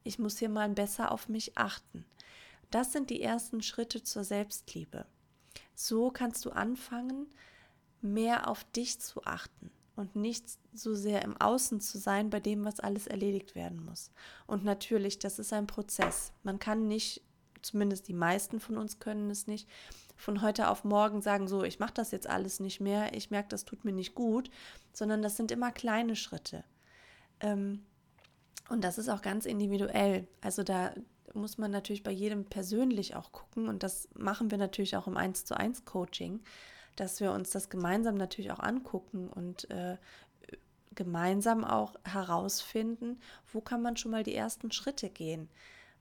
Ich 0.04 0.18
muss 0.18 0.38
hier 0.38 0.48
mal 0.48 0.68
besser 0.68 1.10
auf 1.12 1.28
mich 1.28 1.56
achten. 1.56 2.04
Das 2.70 2.92
sind 2.92 3.10
die 3.10 3.22
ersten 3.22 3.62
Schritte 3.62 4.02
zur 4.02 4.24
Selbstliebe. 4.24 5.06
So 5.80 6.10
kannst 6.10 6.44
du 6.44 6.50
anfangen, 6.50 7.28
mehr 8.00 8.48
auf 8.48 8.64
dich 8.64 8.98
zu 8.98 9.22
achten 9.22 9.70
und 9.94 10.16
nicht 10.16 10.44
so 10.72 10.96
sehr 10.96 11.22
im 11.22 11.40
Außen 11.40 11.80
zu 11.80 11.98
sein 11.98 12.30
bei 12.30 12.40
dem, 12.40 12.64
was 12.64 12.80
alles 12.80 13.06
erledigt 13.06 13.54
werden 13.54 13.84
muss. 13.84 14.10
Und 14.48 14.64
natürlich, 14.64 15.20
das 15.20 15.38
ist 15.38 15.52
ein 15.52 15.68
Prozess. 15.68 16.32
Man 16.42 16.58
kann 16.58 16.88
nicht, 16.88 17.22
zumindest 17.62 18.08
die 18.08 18.12
meisten 18.12 18.58
von 18.58 18.76
uns 18.76 18.98
können 18.98 19.30
es 19.30 19.46
nicht, 19.46 19.68
von 20.16 20.42
heute 20.42 20.68
auf 20.68 20.82
morgen 20.82 21.22
sagen, 21.22 21.46
so, 21.46 21.62
ich 21.62 21.78
mache 21.78 21.94
das 21.94 22.10
jetzt 22.10 22.26
alles 22.26 22.58
nicht 22.58 22.80
mehr, 22.80 23.14
ich 23.14 23.30
merke, 23.30 23.50
das 23.50 23.64
tut 23.64 23.84
mir 23.84 23.92
nicht 23.92 24.16
gut, 24.16 24.50
sondern 24.92 25.22
das 25.22 25.36
sind 25.36 25.52
immer 25.52 25.70
kleine 25.70 26.16
Schritte. 26.16 26.64
Ähm, 27.38 27.86
und 28.68 28.82
das 28.82 28.98
ist 28.98 29.08
auch 29.08 29.22
ganz 29.22 29.46
individuell. 29.46 30.26
Also 30.40 30.64
da 30.64 30.92
muss 31.38 31.58
man 31.58 31.70
natürlich 31.70 32.02
bei 32.02 32.10
jedem 32.10 32.44
persönlich 32.44 33.16
auch 33.16 33.32
gucken 33.32 33.68
und 33.68 33.82
das 33.82 34.08
machen 34.14 34.50
wir 34.50 34.58
natürlich 34.58 34.96
auch 34.96 35.06
im 35.06 35.16
1 35.16 35.44
zu 35.44 35.56
1 35.56 35.84
Coaching, 35.84 36.40
dass 36.96 37.20
wir 37.20 37.32
uns 37.32 37.50
das 37.50 37.70
gemeinsam 37.70 38.16
natürlich 38.16 38.50
auch 38.50 38.58
angucken 38.58 39.28
und 39.28 39.70
äh, 39.70 39.96
gemeinsam 40.98 41.64
auch 41.64 41.94
herausfinden, 42.04 43.20
wo 43.52 43.60
kann 43.60 43.80
man 43.82 43.96
schon 43.96 44.10
mal 44.10 44.24
die 44.24 44.34
ersten 44.34 44.72
Schritte 44.72 45.08
gehen. 45.08 45.48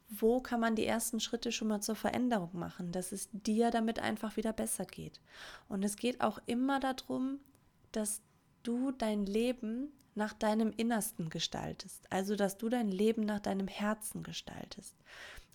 Wo 0.10 0.40
kann 0.40 0.60
man 0.60 0.76
die 0.76 0.86
ersten 0.86 1.20
Schritte 1.20 1.52
schon 1.52 1.68
mal 1.68 1.82
zur 1.82 1.96
Veränderung 1.96 2.50
machen, 2.54 2.92
dass 2.92 3.12
es 3.12 3.30
dir 3.32 3.70
damit 3.70 4.00
einfach 4.00 4.38
wieder 4.38 4.54
besser 4.54 4.86
geht. 4.86 5.22
Und 5.70 5.84
es 5.84 5.98
geht 5.98 6.22
auch 6.22 6.40
immer 6.48 6.80
darum, 6.80 7.40
dass 7.92 8.22
du 8.64 8.92
dein 8.92 9.26
Leben 9.26 9.92
nach 10.18 10.34
deinem 10.34 10.74
Innersten 10.76 11.30
gestaltest. 11.30 12.12
Also, 12.12 12.36
dass 12.36 12.58
du 12.58 12.68
dein 12.68 12.90
Leben 12.90 13.22
nach 13.22 13.40
deinem 13.40 13.68
Herzen 13.68 14.24
gestaltest. 14.24 14.96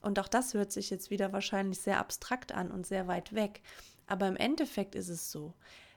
Und 0.01 0.19
auch 0.19 0.29
das 0.29 0.55
hört 0.55 0.73
sich 0.73 0.89
jetzt 0.89 1.11
wieder 1.11 1.33
wahrscheinlich 1.33 1.81
sehr 1.81 1.99
abstrakt 1.99 2.53
an 2.53 2.71
und 2.71 2.87
sehr 2.87 3.09
weit 3.09 3.35
weg. 3.35 3.61
Aber 4.07 4.27
im 4.29 4.37
Endeffekt 4.37 4.95
ist 4.95 5.09
es 5.09 5.31
so, 5.31 5.53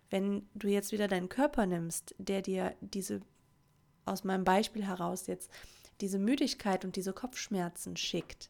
wenn 0.09 0.49
du 0.53 0.67
jetzt 0.67 0.91
wieder 0.91 1.07
deinen 1.07 1.29
Körper 1.29 1.65
nimmst, 1.65 2.15
der 2.17 2.41
dir 2.41 2.75
diese, 2.81 3.21
aus 4.05 4.23
meinem 4.23 4.43
Beispiel 4.43 4.85
heraus 4.85 5.27
jetzt, 5.27 5.51
diese 6.01 6.19
Müdigkeit 6.19 6.83
und 6.85 6.95
diese 6.95 7.13
Kopfschmerzen 7.13 7.95
schickt, 7.97 8.49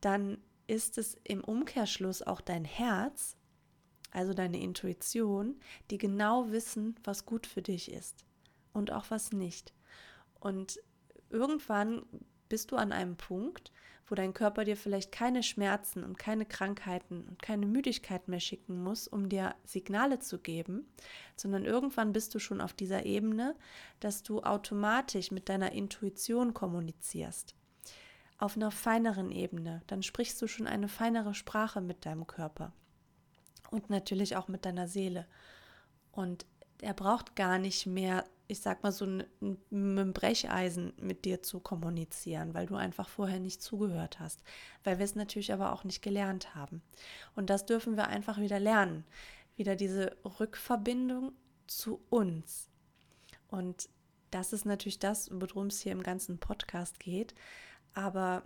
dann 0.00 0.38
ist 0.66 0.98
es 0.98 1.16
im 1.22 1.44
Umkehrschluss 1.44 2.22
auch 2.22 2.40
dein 2.40 2.64
Herz, 2.64 3.36
also 4.10 4.34
deine 4.34 4.60
Intuition, 4.60 5.60
die 5.90 5.98
genau 5.98 6.50
wissen, 6.50 6.96
was 7.04 7.26
gut 7.26 7.46
für 7.46 7.62
dich 7.62 7.92
ist 7.92 8.26
und 8.76 8.92
auch 8.92 9.06
was 9.10 9.32
nicht. 9.32 9.72
Und 10.38 10.80
irgendwann 11.30 12.02
bist 12.48 12.70
du 12.70 12.76
an 12.76 12.92
einem 12.92 13.16
Punkt, 13.16 13.72
wo 14.06 14.14
dein 14.14 14.34
Körper 14.34 14.64
dir 14.64 14.76
vielleicht 14.76 15.10
keine 15.10 15.42
Schmerzen 15.42 16.04
und 16.04 16.16
keine 16.16 16.46
Krankheiten 16.46 17.24
und 17.26 17.42
keine 17.42 17.66
Müdigkeit 17.66 18.28
mehr 18.28 18.38
schicken 18.38 18.82
muss, 18.82 19.08
um 19.08 19.28
dir 19.28 19.56
Signale 19.64 20.20
zu 20.20 20.38
geben, 20.38 20.86
sondern 21.34 21.64
irgendwann 21.64 22.12
bist 22.12 22.32
du 22.34 22.38
schon 22.38 22.60
auf 22.60 22.72
dieser 22.72 23.04
Ebene, 23.04 23.56
dass 23.98 24.22
du 24.22 24.42
automatisch 24.42 25.32
mit 25.32 25.48
deiner 25.48 25.72
Intuition 25.72 26.54
kommunizierst. 26.54 27.56
Auf 28.38 28.54
einer 28.54 28.70
feineren 28.70 29.32
Ebene, 29.32 29.82
dann 29.88 30.02
sprichst 30.02 30.40
du 30.40 30.46
schon 30.46 30.66
eine 30.66 30.88
feinere 30.88 31.34
Sprache 31.34 31.80
mit 31.80 32.06
deinem 32.06 32.26
Körper 32.26 32.72
und 33.70 33.90
natürlich 33.90 34.36
auch 34.36 34.46
mit 34.46 34.64
deiner 34.64 34.86
Seele. 34.86 35.26
Und 36.12 36.46
er 36.82 36.94
braucht 36.94 37.36
gar 37.36 37.58
nicht 37.58 37.86
mehr 37.86 38.24
ich 38.48 38.60
sag 38.60 38.82
mal, 38.82 38.92
so 38.92 39.04
ein, 39.04 39.24
ein 39.72 40.12
Brecheisen 40.12 40.92
mit 41.00 41.24
dir 41.24 41.42
zu 41.42 41.60
kommunizieren, 41.60 42.54
weil 42.54 42.66
du 42.66 42.76
einfach 42.76 43.08
vorher 43.08 43.40
nicht 43.40 43.62
zugehört 43.62 44.20
hast, 44.20 44.42
weil 44.84 44.98
wir 44.98 45.04
es 45.04 45.14
natürlich 45.14 45.52
aber 45.52 45.72
auch 45.72 45.84
nicht 45.84 46.02
gelernt 46.02 46.54
haben. 46.54 46.82
Und 47.34 47.50
das 47.50 47.66
dürfen 47.66 47.96
wir 47.96 48.08
einfach 48.08 48.38
wieder 48.38 48.60
lernen, 48.60 49.04
wieder 49.56 49.74
diese 49.74 50.16
Rückverbindung 50.38 51.32
zu 51.66 52.00
uns. 52.08 52.70
Und 53.48 53.88
das 54.30 54.52
ist 54.52 54.64
natürlich 54.64 54.98
das, 54.98 55.28
worum 55.32 55.66
es 55.66 55.80
hier 55.80 55.92
im 55.92 56.02
ganzen 56.02 56.38
Podcast 56.38 57.00
geht, 57.00 57.34
aber 57.94 58.42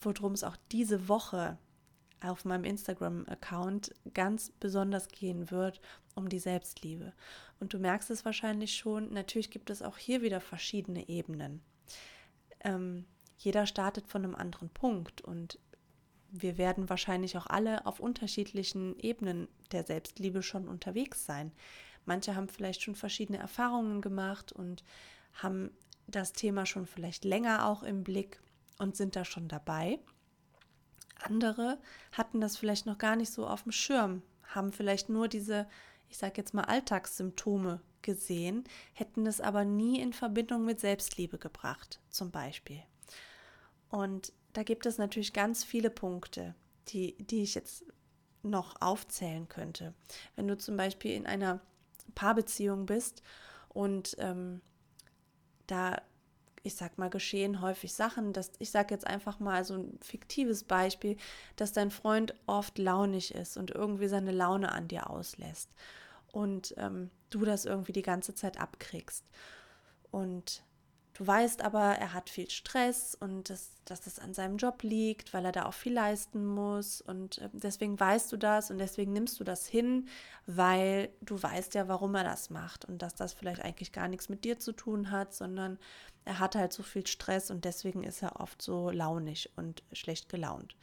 worum 0.00 0.32
es 0.32 0.44
auch 0.44 0.56
diese 0.70 1.08
Woche 1.08 1.58
auf 2.24 2.44
meinem 2.44 2.64
Instagram-Account 2.64 3.94
ganz 4.14 4.52
besonders 4.60 5.08
gehen 5.08 5.50
wird 5.50 5.80
um 6.14 6.28
die 6.28 6.38
Selbstliebe. 6.38 7.12
Und 7.60 7.72
du 7.72 7.78
merkst 7.78 8.10
es 8.10 8.24
wahrscheinlich 8.24 8.76
schon, 8.76 9.12
natürlich 9.12 9.50
gibt 9.50 9.70
es 9.70 9.82
auch 9.82 9.98
hier 9.98 10.22
wieder 10.22 10.40
verschiedene 10.40 11.08
Ebenen. 11.08 11.62
Ähm, 12.60 13.06
jeder 13.38 13.66
startet 13.66 14.06
von 14.06 14.24
einem 14.24 14.34
anderen 14.34 14.68
Punkt 14.68 15.20
und 15.20 15.58
wir 16.30 16.58
werden 16.58 16.88
wahrscheinlich 16.88 17.36
auch 17.36 17.46
alle 17.46 17.86
auf 17.86 18.00
unterschiedlichen 18.00 18.98
Ebenen 18.98 19.48
der 19.70 19.84
Selbstliebe 19.84 20.42
schon 20.42 20.68
unterwegs 20.68 21.26
sein. 21.26 21.52
Manche 22.04 22.34
haben 22.34 22.48
vielleicht 22.48 22.82
schon 22.82 22.94
verschiedene 22.94 23.38
Erfahrungen 23.38 24.00
gemacht 24.00 24.52
und 24.52 24.82
haben 25.34 25.70
das 26.06 26.32
Thema 26.32 26.66
schon 26.66 26.86
vielleicht 26.86 27.24
länger 27.24 27.68
auch 27.68 27.82
im 27.82 28.02
Blick 28.02 28.40
und 28.78 28.96
sind 28.96 29.14
da 29.14 29.24
schon 29.24 29.48
dabei. 29.48 29.98
Andere 31.24 31.78
hatten 32.12 32.40
das 32.40 32.56
vielleicht 32.56 32.86
noch 32.86 32.98
gar 32.98 33.16
nicht 33.16 33.32
so 33.32 33.46
auf 33.46 33.64
dem 33.64 33.72
Schirm, 33.72 34.22
haben 34.42 34.72
vielleicht 34.72 35.08
nur 35.08 35.28
diese, 35.28 35.68
ich 36.08 36.18
sage 36.18 36.34
jetzt 36.36 36.54
mal, 36.54 36.64
Alltagssymptome 36.64 37.80
gesehen, 38.02 38.64
hätten 38.92 39.26
es 39.26 39.40
aber 39.40 39.64
nie 39.64 40.00
in 40.00 40.12
Verbindung 40.12 40.64
mit 40.64 40.80
Selbstliebe 40.80 41.38
gebracht, 41.38 42.00
zum 42.10 42.30
Beispiel. 42.30 42.82
Und 43.88 44.32
da 44.52 44.62
gibt 44.62 44.86
es 44.86 44.98
natürlich 44.98 45.32
ganz 45.32 45.64
viele 45.64 45.90
Punkte, 45.90 46.54
die, 46.88 47.16
die 47.18 47.42
ich 47.42 47.54
jetzt 47.54 47.84
noch 48.42 48.80
aufzählen 48.80 49.48
könnte. 49.48 49.94
Wenn 50.34 50.48
du 50.48 50.58
zum 50.58 50.76
Beispiel 50.76 51.12
in 51.12 51.26
einer 51.26 51.60
Paarbeziehung 52.14 52.86
bist 52.86 53.22
und 53.68 54.16
ähm, 54.18 54.60
da 55.66 56.02
ich 56.62 56.74
sag 56.76 56.98
mal, 56.98 57.10
geschehen 57.10 57.60
häufig 57.60 57.92
Sachen, 57.92 58.32
dass 58.32 58.52
ich 58.58 58.70
sage 58.70 58.94
jetzt 58.94 59.06
einfach 59.06 59.40
mal 59.40 59.64
so 59.64 59.74
ein 59.74 59.98
fiktives 60.00 60.64
Beispiel, 60.64 61.16
dass 61.56 61.72
dein 61.72 61.90
Freund 61.90 62.34
oft 62.46 62.78
launig 62.78 63.34
ist 63.34 63.56
und 63.56 63.70
irgendwie 63.70 64.08
seine 64.08 64.32
Laune 64.32 64.72
an 64.72 64.88
dir 64.88 65.10
auslässt 65.10 65.70
und 66.32 66.74
ähm, 66.78 67.10
du 67.30 67.44
das 67.44 67.64
irgendwie 67.64 67.92
die 67.92 68.02
ganze 68.02 68.34
Zeit 68.34 68.60
abkriegst. 68.60 69.24
Und 70.10 70.62
weißt 71.26 71.62
aber, 71.62 71.96
er 71.96 72.12
hat 72.12 72.30
viel 72.30 72.48
Stress 72.48 73.16
und 73.18 73.50
dass, 73.50 73.70
dass 73.84 74.00
das 74.00 74.18
an 74.18 74.34
seinem 74.34 74.56
Job 74.56 74.82
liegt, 74.82 75.34
weil 75.34 75.44
er 75.44 75.52
da 75.52 75.66
auch 75.66 75.74
viel 75.74 75.94
leisten 75.94 76.46
muss. 76.46 77.00
Und 77.00 77.38
äh, 77.38 77.48
deswegen 77.52 77.98
weißt 77.98 78.30
du 78.32 78.36
das 78.36 78.70
und 78.70 78.78
deswegen 78.78 79.12
nimmst 79.12 79.40
du 79.40 79.44
das 79.44 79.66
hin, 79.66 80.08
weil 80.46 81.10
du 81.20 81.42
weißt 81.42 81.74
ja, 81.74 81.88
warum 81.88 82.14
er 82.14 82.24
das 82.24 82.50
macht 82.50 82.84
und 82.84 83.02
dass 83.02 83.14
das 83.14 83.32
vielleicht 83.32 83.62
eigentlich 83.62 83.92
gar 83.92 84.08
nichts 84.08 84.28
mit 84.28 84.44
dir 84.44 84.58
zu 84.58 84.72
tun 84.72 85.10
hat, 85.10 85.34
sondern 85.34 85.78
er 86.24 86.38
hat 86.38 86.54
halt 86.54 86.72
so 86.72 86.82
viel 86.82 87.06
Stress 87.06 87.50
und 87.50 87.64
deswegen 87.64 88.04
ist 88.04 88.22
er 88.22 88.40
oft 88.40 88.62
so 88.62 88.90
launig 88.90 89.50
und 89.56 89.82
schlecht 89.92 90.28
gelaunt. 90.28 90.76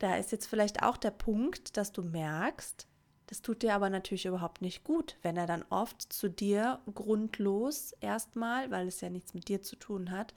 Da 0.00 0.16
ist 0.16 0.32
jetzt 0.32 0.46
vielleicht 0.46 0.82
auch 0.82 0.96
der 0.96 1.10
Punkt, 1.10 1.76
dass 1.76 1.92
du 1.92 2.02
merkst, 2.02 2.87
das 3.28 3.42
tut 3.42 3.62
dir 3.62 3.74
aber 3.74 3.88
natürlich 3.90 4.26
überhaupt 4.26 4.60
nicht 4.60 4.84
gut, 4.84 5.16
wenn 5.22 5.36
er 5.36 5.46
dann 5.46 5.64
oft 5.70 6.12
zu 6.12 6.28
dir 6.28 6.80
grundlos 6.94 7.92
erstmal, 8.00 8.70
weil 8.70 8.88
es 8.88 9.00
ja 9.00 9.10
nichts 9.10 9.34
mit 9.34 9.48
dir 9.48 9.62
zu 9.62 9.76
tun 9.76 10.10
hat, 10.10 10.34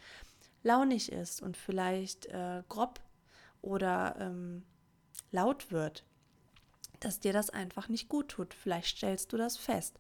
launig 0.64 1.12
ist 1.12 1.42
und 1.42 1.58
vielleicht 1.58 2.28
äh, 2.28 2.64
grob 2.70 3.02
oder 3.62 4.16
ähm, 4.20 4.64
laut 5.32 5.72
wird 5.72 6.04
dass 7.02 7.20
dir 7.20 7.34
das 7.34 7.50
einfach 7.50 7.90
nicht 7.90 8.08
gut 8.08 8.30
tut. 8.30 8.54
Vielleicht 8.54 8.98
stellst 8.98 9.34
du 9.34 9.38
das 9.38 9.58
fest. 9.58 9.98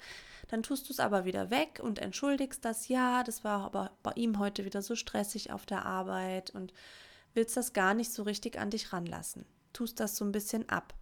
Dann 0.48 0.63
tust 0.63 0.88
du 0.88 0.93
es 0.93 1.00
aber 1.00 1.25
wieder 1.25 1.50
weg 1.50 1.81
und 1.83 2.00
entschuldigst 2.00 2.63
das, 2.63 2.88
ja, 2.88 3.24
das 3.24 3.43
war 3.43 3.65
aber 3.65 3.91
bei 4.03 4.12
ihm 4.15 4.39
heute 4.39 4.65
wieder 4.65 4.81
so 4.81 4.95
stressig 4.95 5.51
auf 5.51 5.65
der 5.65 5.86
Arbeit 5.86 6.51
und 6.51 6.74
willst 7.33 7.57
das 7.57 7.74
gar 7.74 7.93
nicht 7.93 8.13
so 8.13 8.24
richtig 8.24 8.60
an 8.60 8.69
dich 8.69 8.93
ranlassen. 8.93 9.45
Tust 9.74 10.00
das 10.00 10.15
so 10.15 10.24
ein 10.24 10.31
bisschen 10.31 10.69
ab. 10.69 10.93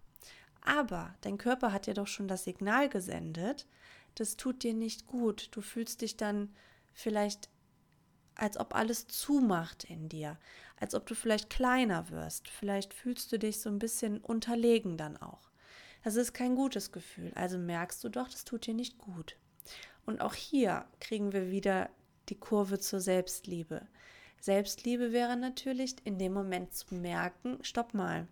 Aber 0.62 1.14
dein 1.22 1.38
Körper 1.38 1.72
hat 1.72 1.86
dir 1.86 1.94
doch 1.94 2.06
schon 2.06 2.28
das 2.28 2.44
Signal 2.44 2.88
gesendet, 2.88 3.66
das 4.14 4.36
tut 4.36 4.62
dir 4.62 4.74
nicht 4.74 5.06
gut. 5.06 5.48
Du 5.52 5.60
fühlst 5.60 6.02
dich 6.02 6.16
dann 6.16 6.54
vielleicht, 6.92 7.48
als 8.34 8.58
ob 8.58 8.74
alles 8.74 9.06
zumacht 9.06 9.84
in 9.84 10.08
dir, 10.08 10.38
als 10.76 10.94
ob 10.94 11.06
du 11.06 11.14
vielleicht 11.14 11.50
kleiner 11.50 12.10
wirst. 12.10 12.48
Vielleicht 12.48 12.92
fühlst 12.92 13.32
du 13.32 13.38
dich 13.38 13.60
so 13.60 13.70
ein 13.70 13.78
bisschen 13.78 14.18
unterlegen 14.18 14.96
dann 14.96 15.16
auch. 15.16 15.50
Das 16.02 16.16
ist 16.16 16.32
kein 16.32 16.56
gutes 16.56 16.92
Gefühl. 16.92 17.32
Also 17.34 17.58
merkst 17.58 18.02
du 18.02 18.08
doch, 18.08 18.28
das 18.28 18.44
tut 18.44 18.66
dir 18.66 18.74
nicht 18.74 18.98
gut. 18.98 19.36
Und 20.06 20.20
auch 20.20 20.34
hier 20.34 20.86
kriegen 20.98 21.32
wir 21.32 21.50
wieder 21.50 21.90
die 22.28 22.38
Kurve 22.38 22.78
zur 22.78 23.00
Selbstliebe. 23.00 23.86
Selbstliebe 24.40 25.12
wäre 25.12 25.36
natürlich 25.36 25.96
in 26.04 26.18
dem 26.18 26.32
Moment 26.32 26.72
zu 26.72 26.94
merken, 26.94 27.58
stopp 27.62 27.92
mal, 27.92 28.26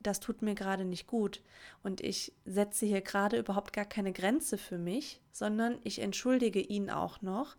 das 0.00 0.20
tut 0.20 0.42
mir 0.42 0.54
gerade 0.54 0.84
nicht 0.84 1.06
gut 1.06 1.42
und 1.82 2.00
ich 2.00 2.32
setze 2.44 2.86
hier 2.86 3.00
gerade 3.00 3.38
überhaupt 3.38 3.72
gar 3.72 3.84
keine 3.84 4.12
Grenze 4.12 4.58
für 4.58 4.78
mich, 4.78 5.20
sondern 5.32 5.78
ich 5.84 6.00
entschuldige 6.00 6.60
ihn 6.60 6.90
auch 6.90 7.20
noch, 7.22 7.56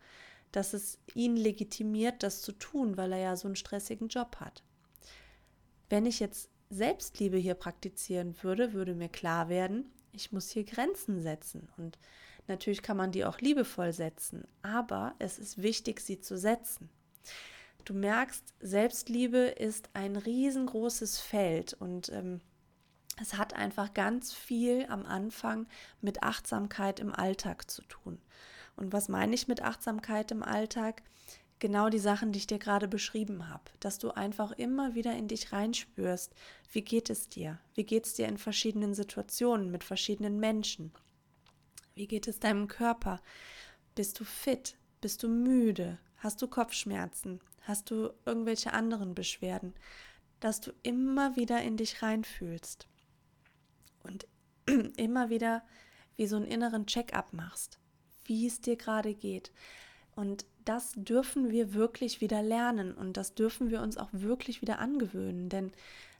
dass 0.52 0.74
es 0.74 0.98
ihn 1.14 1.36
legitimiert, 1.36 2.24
das 2.24 2.42
zu 2.42 2.54
tun, 2.54 2.98
weil 2.98 3.12
er 3.12 3.20
ja 3.20 3.36
so 3.36 3.48
einen 3.48 3.56
stressigen 3.56 4.08
Job 4.08 4.38
hat. 4.38 4.64
Wenn 5.90 6.06
ich 6.06 6.20
jetzt 6.20 6.50
Selbstliebe 6.70 7.38
hier 7.38 7.56
praktizieren 7.56 8.36
würde, 8.42 8.74
würde 8.74 8.94
mir 8.94 9.10
klar 9.10 9.50
werden, 9.50 9.92
ich 10.12 10.32
muss 10.32 10.50
hier 10.50 10.64
Grenzen 10.64 11.22
setzen. 11.22 11.68
Und 11.78 11.98
natürlich 12.48 12.82
kann 12.82 12.98
man 12.98 13.12
die 13.12 13.26
auch 13.26 13.40
liebevoll 13.40 13.94
setzen, 13.94 14.48
aber 14.62 15.16
es 15.20 15.40
ist 15.40 15.62
wichtig, 15.62 16.00
sie 16.00 16.20
zu 16.20 16.38
setzen. 16.38 16.90
Du 17.90 17.96
merkst, 17.96 18.54
Selbstliebe 18.60 19.40
ist 19.40 19.90
ein 19.94 20.16
riesengroßes 20.16 21.18
Feld 21.18 21.74
und 21.74 22.10
ähm, 22.10 22.40
es 23.20 23.34
hat 23.34 23.56
einfach 23.56 23.96
ganz 23.96 24.32
viel 24.32 24.86
am 24.90 25.08
Anfang 25.08 25.66
mit 26.00 26.22
Achtsamkeit 26.22 27.00
im 27.00 27.12
Alltag 27.12 27.72
zu 27.72 27.82
tun. 27.82 28.22
Und 28.76 28.94
was 28.94 29.10
meine 29.10 29.34
ich 29.34 29.48
mit 29.48 29.64
Achtsamkeit 29.64 30.30
im 30.30 30.44
Alltag? 30.44 31.02
Genau 31.58 31.90
die 31.90 31.98
Sachen, 31.98 32.32
die 32.32 32.38
ich 32.38 32.46
dir 32.46 32.60
gerade 32.60 32.88
beschrieben 32.88 33.50
habe, 33.50 33.64
dass 33.80 33.98
du 33.98 34.12
einfach 34.12 34.52
immer 34.52 34.94
wieder 34.94 35.16
in 35.16 35.28
dich 35.28 35.52
reinspürst, 35.52 36.36
wie 36.72 36.84
geht 36.84 37.10
es 37.10 37.28
dir? 37.28 37.60
Wie 37.74 37.86
geht 37.86 38.06
es 38.06 38.14
dir 38.14 38.28
in 38.28 38.38
verschiedenen 38.38 38.94
Situationen 38.94 39.72
mit 39.72 39.84
verschiedenen 39.84 40.40
Menschen? 40.40 40.94
Wie 41.96 42.06
geht 42.06 42.28
es 42.28 42.40
deinem 42.40 42.68
Körper? 42.68 43.20
Bist 43.96 44.20
du 44.20 44.26
fit? 44.26 44.78
Bist 45.02 45.24
du 45.24 45.28
müde? 45.28 45.98
Hast 46.18 46.42
du 46.44 46.48
Kopfschmerzen? 46.48 47.40
Hast 47.70 47.92
du 47.92 48.10
irgendwelche 48.26 48.74
anderen 48.74 49.14
Beschwerden? 49.14 49.76
Dass 50.40 50.60
du 50.60 50.72
immer 50.82 51.36
wieder 51.36 51.62
in 51.62 51.78
dich 51.78 52.02
reinfühlst 52.02 52.88
und 54.02 54.26
immer 54.98 55.30
wieder 55.30 55.62
wie 56.16 56.26
so 56.26 56.36
einen 56.36 56.46
inneren 56.46 56.88
Check-up 56.88 57.32
machst, 57.32 57.78
wie 58.26 58.48
es 58.48 58.60
dir 58.60 58.76
gerade 58.76 59.14
geht. 59.14 59.52
Und 60.16 60.48
das 60.66 60.94
dürfen 60.96 61.52
wir 61.52 61.76
wirklich 61.76 62.22
wieder 62.22 62.42
lernen 62.42 62.96
und 62.96 63.18
das 63.18 63.36
dürfen 63.36 63.70
wir 63.70 63.84
uns 63.84 63.98
auch 63.98 64.10
wirklich 64.14 64.64
wieder 64.64 64.80
angewöhnen, 64.80 65.50
denn 65.50 65.72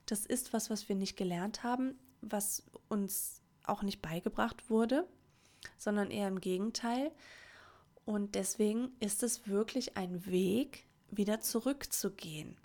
das 0.06 0.26
ist 0.26 0.52
was, 0.52 0.70
was 0.70 0.88
wir 0.88 0.94
nicht 0.94 1.16
gelernt 1.16 1.64
haben, 1.64 1.98
was 2.20 2.62
uns 2.88 3.42
auch 3.64 3.82
nicht 3.82 4.00
beigebracht 4.00 4.70
wurde, 4.70 5.04
sondern 5.78 6.12
eher 6.12 6.28
im 6.28 6.40
Gegenteil. 6.40 7.10
Und 8.04 8.36
deswegen 8.36 8.92
ist 9.00 9.24
es 9.24 9.48
wirklich 9.48 9.96
ein 9.96 10.26
Weg, 10.26 10.86
wieder 11.10 11.40
zurückzugehen 11.40 12.56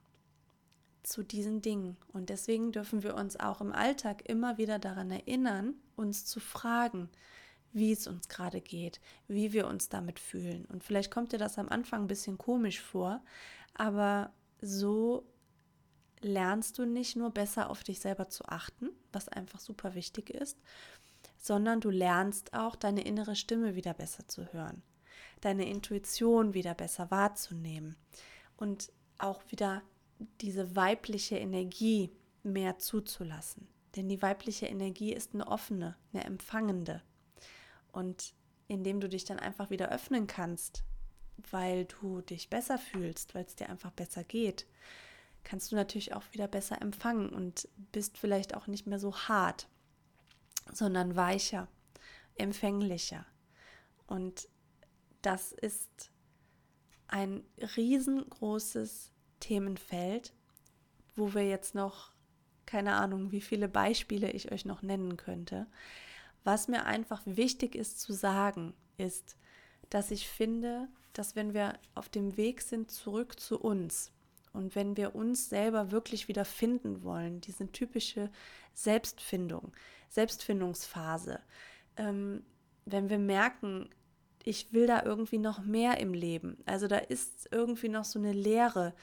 zu 1.04 1.24
diesen 1.24 1.62
Dingen. 1.62 1.98
Und 2.14 2.30
deswegen 2.30 2.72
dürfen 2.72 3.04
wir 3.04 3.16
uns 3.16 3.40
auch 3.40 3.62
im 3.62 3.72
Alltag 3.72 4.28
immer 4.28 4.58
wieder 4.58 4.80
daran 4.80 5.12
erinnern, 5.12 5.76
uns 5.96 6.26
zu 6.26 6.40
fragen, 6.40 7.10
wie 7.72 7.92
es 7.92 8.08
uns 8.08 8.28
gerade 8.28 8.62
geht, 8.62 9.02
wie 9.28 9.54
wir 9.54 9.68
uns 9.68 9.90
damit 9.90 10.20
fühlen. 10.20 10.66
Und 10.66 10.84
vielleicht 10.84 11.12
kommt 11.12 11.34
dir 11.34 11.38
das 11.38 11.58
am 11.58 11.70
Anfang 11.70 12.04
ein 12.04 12.08
bisschen 12.08 12.38
komisch 12.38 12.82
vor, 12.82 13.22
aber 13.74 14.32
so 14.62 15.26
lernst 16.22 16.80
du 16.80 16.86
nicht 16.86 17.16
nur 17.16 17.32
besser 17.32 17.70
auf 17.70 17.84
dich 17.84 18.00
selber 18.00 18.30
zu 18.30 18.46
achten, 18.46 18.90
was 19.12 19.28
einfach 19.28 19.60
super 19.60 19.94
wichtig 19.94 20.30
ist, 20.30 20.58
sondern 21.38 21.82
du 21.82 21.90
lernst 21.90 22.54
auch 22.54 22.76
deine 22.76 23.04
innere 23.04 23.36
Stimme 23.36 23.76
wieder 23.76 23.94
besser 23.94 24.28
zu 24.28 24.52
hören, 24.54 24.82
deine 25.42 25.70
Intuition 25.70 26.54
wieder 26.54 26.74
besser 26.74 27.12
wahrzunehmen 27.12 27.98
und 28.58 28.92
auch 29.18 29.42
wieder 29.50 29.82
diese 30.42 30.76
weibliche 30.76 31.38
Energie 31.38 32.12
mehr 32.44 32.78
zuzulassen. 32.78 33.68
Denn 33.96 34.10
die 34.10 34.22
weibliche 34.22 34.66
Energie 34.66 35.14
ist 35.14 35.34
eine 35.34 35.48
offene, 35.48 35.96
eine 36.14 36.24
empfangende. 36.26 37.02
Und 37.92 38.34
indem 38.68 39.00
du 39.00 39.08
dich 39.08 39.26
dann 39.26 39.40
einfach 39.40 39.70
wieder 39.70 39.92
öffnen 39.92 40.28
kannst, 40.28 40.84
weil 41.52 41.86
du 41.86 42.22
dich 42.22 42.50
besser 42.50 42.78
fühlst, 42.78 43.36
weil 43.36 43.46
es 43.46 43.56
dir 43.56 43.70
einfach 43.70 43.92
besser 43.92 44.24
geht, 44.24 44.68
kannst 45.44 45.72
du 45.72 45.76
natürlich 45.76 46.14
auch 46.14 46.24
wieder 46.32 46.48
besser 46.48 46.82
empfangen 46.82 47.30
und 47.30 47.68
bist 47.92 48.18
vielleicht 48.18 48.56
auch 48.56 48.68
nicht 48.68 48.88
mehr 48.88 49.00
so 49.00 49.16
hart, 49.16 49.70
sondern 50.74 51.16
weicher, 51.16 51.68
empfänglicher. 52.36 53.26
Und 54.08 54.50
das 55.22 55.52
ist 55.52 56.12
ein 57.08 57.44
riesengroßes 57.78 59.12
Themenfeld, 59.40 60.34
wo 61.16 61.34
wir 61.34 61.48
jetzt 61.48 61.76
noch, 61.76 62.12
keine 62.66 62.94
Ahnung, 62.96 63.32
wie 63.32 63.42
viele 63.42 63.68
Beispiele 63.68 64.32
ich 64.32 64.52
euch 64.52 64.66
noch 64.66 64.82
nennen 64.82 65.18
könnte. 65.18 65.68
Was 66.44 66.68
mir 66.68 66.86
einfach 66.86 67.22
wichtig 67.26 67.76
ist 67.76 68.00
zu 68.00 68.14
sagen, 68.14 68.74
ist, 68.98 69.38
dass 69.90 70.12
ich 70.12 70.28
finde, 70.28 70.88
dass 71.14 71.36
wenn 71.36 71.54
wir 71.54 71.80
auf 71.94 72.10
dem 72.10 72.38
Weg 72.38 72.62
sind 72.62 72.92
zurück 72.92 73.40
zu 73.40 73.60
uns 73.60 74.12
und 74.54 74.76
wenn 74.76 74.98
wir 74.98 75.16
uns 75.16 75.50
selber 75.50 75.92
wirklich 75.92 76.28
wieder 76.28 76.46
finden 76.46 77.04
wollen, 77.04 77.42
diese 77.42 77.72
typische 77.72 78.32
Selbstfindung, 78.74 79.74
Selbstfindungsphase, 80.10 81.40
ähm, 81.98 82.44
wenn 82.86 83.10
wir 83.10 83.20
merken, 83.20 83.90
ich 84.46 84.72
will 84.74 84.88
da 84.88 85.04
irgendwie 85.04 85.40
noch 85.40 85.60
mehr 85.64 86.00
im 86.00 86.14
Leben, 86.14 86.58
also 86.66 86.88
da 86.88 86.98
ist 86.98 87.50
irgendwie 87.52 87.90
noch 87.90 88.06
so 88.06 88.20
eine 88.20 88.32
Leere, 88.32 88.94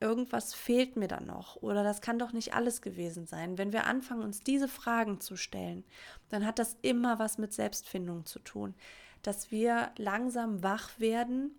irgendwas 0.00 0.52
fehlt 0.52 0.96
mir 0.96 1.08
da 1.08 1.20
noch. 1.20 1.56
Oder 1.56 1.82
das 1.82 2.02
kann 2.02 2.18
doch 2.18 2.32
nicht 2.32 2.52
alles 2.52 2.82
gewesen 2.82 3.26
sein. 3.26 3.56
Wenn 3.56 3.72
wir 3.72 3.86
anfangen, 3.86 4.22
uns 4.22 4.40
diese 4.40 4.68
Fragen 4.68 5.20
zu 5.20 5.36
stellen, 5.36 5.82
dann 6.28 6.44
hat 6.44 6.58
das 6.58 6.76
immer 6.82 7.18
was 7.18 7.38
mit 7.38 7.54
Selbstfindung 7.54 8.26
zu 8.26 8.38
tun, 8.40 8.74
dass 9.22 9.50
wir 9.50 9.92
langsam 9.96 10.62
wach 10.62 10.98
werden 10.98 11.52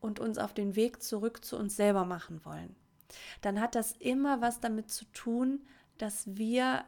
und 0.00 0.18
uns 0.18 0.38
auf 0.38 0.52
den 0.52 0.74
Weg 0.74 1.00
zurück 1.00 1.44
zu 1.44 1.56
uns 1.56 1.76
selber 1.76 2.04
machen 2.04 2.44
wollen. 2.44 2.74
Dann 3.40 3.60
hat 3.60 3.76
das 3.76 3.92
immer 3.92 4.40
was 4.40 4.58
damit 4.58 4.90
zu 4.90 5.04
tun, 5.12 5.64
dass 5.96 6.36
wir 6.36 6.84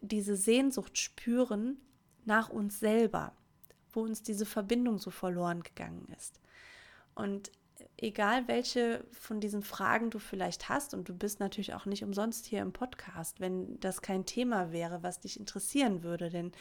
diese 0.00 0.36
Sehnsucht 0.36 0.98
spüren 0.98 1.78
nach 2.24 2.48
uns 2.48 2.78
selber, 2.78 3.34
wo 3.92 4.02
uns 4.02 4.22
diese 4.22 4.46
Verbindung 4.46 4.98
so 4.98 5.10
verloren 5.10 5.62
gegangen 5.62 6.06
ist. 6.16 6.40
Und 7.14 7.50
egal 7.96 8.48
welche 8.48 9.04
von 9.12 9.40
diesen 9.40 9.62
Fragen 9.62 10.10
du 10.10 10.18
vielleicht 10.18 10.68
hast, 10.68 10.94
und 10.94 11.08
du 11.08 11.14
bist 11.14 11.40
natürlich 11.40 11.74
auch 11.74 11.86
nicht 11.86 12.04
umsonst 12.04 12.46
hier 12.46 12.62
im 12.62 12.72
Podcast, 12.72 13.40
wenn 13.40 13.78
das 13.80 14.02
kein 14.02 14.26
Thema 14.26 14.72
wäre, 14.72 15.02
was 15.02 15.20
dich 15.20 15.38
interessieren 15.38 16.02
würde, 16.02 16.30
denn 16.30 16.52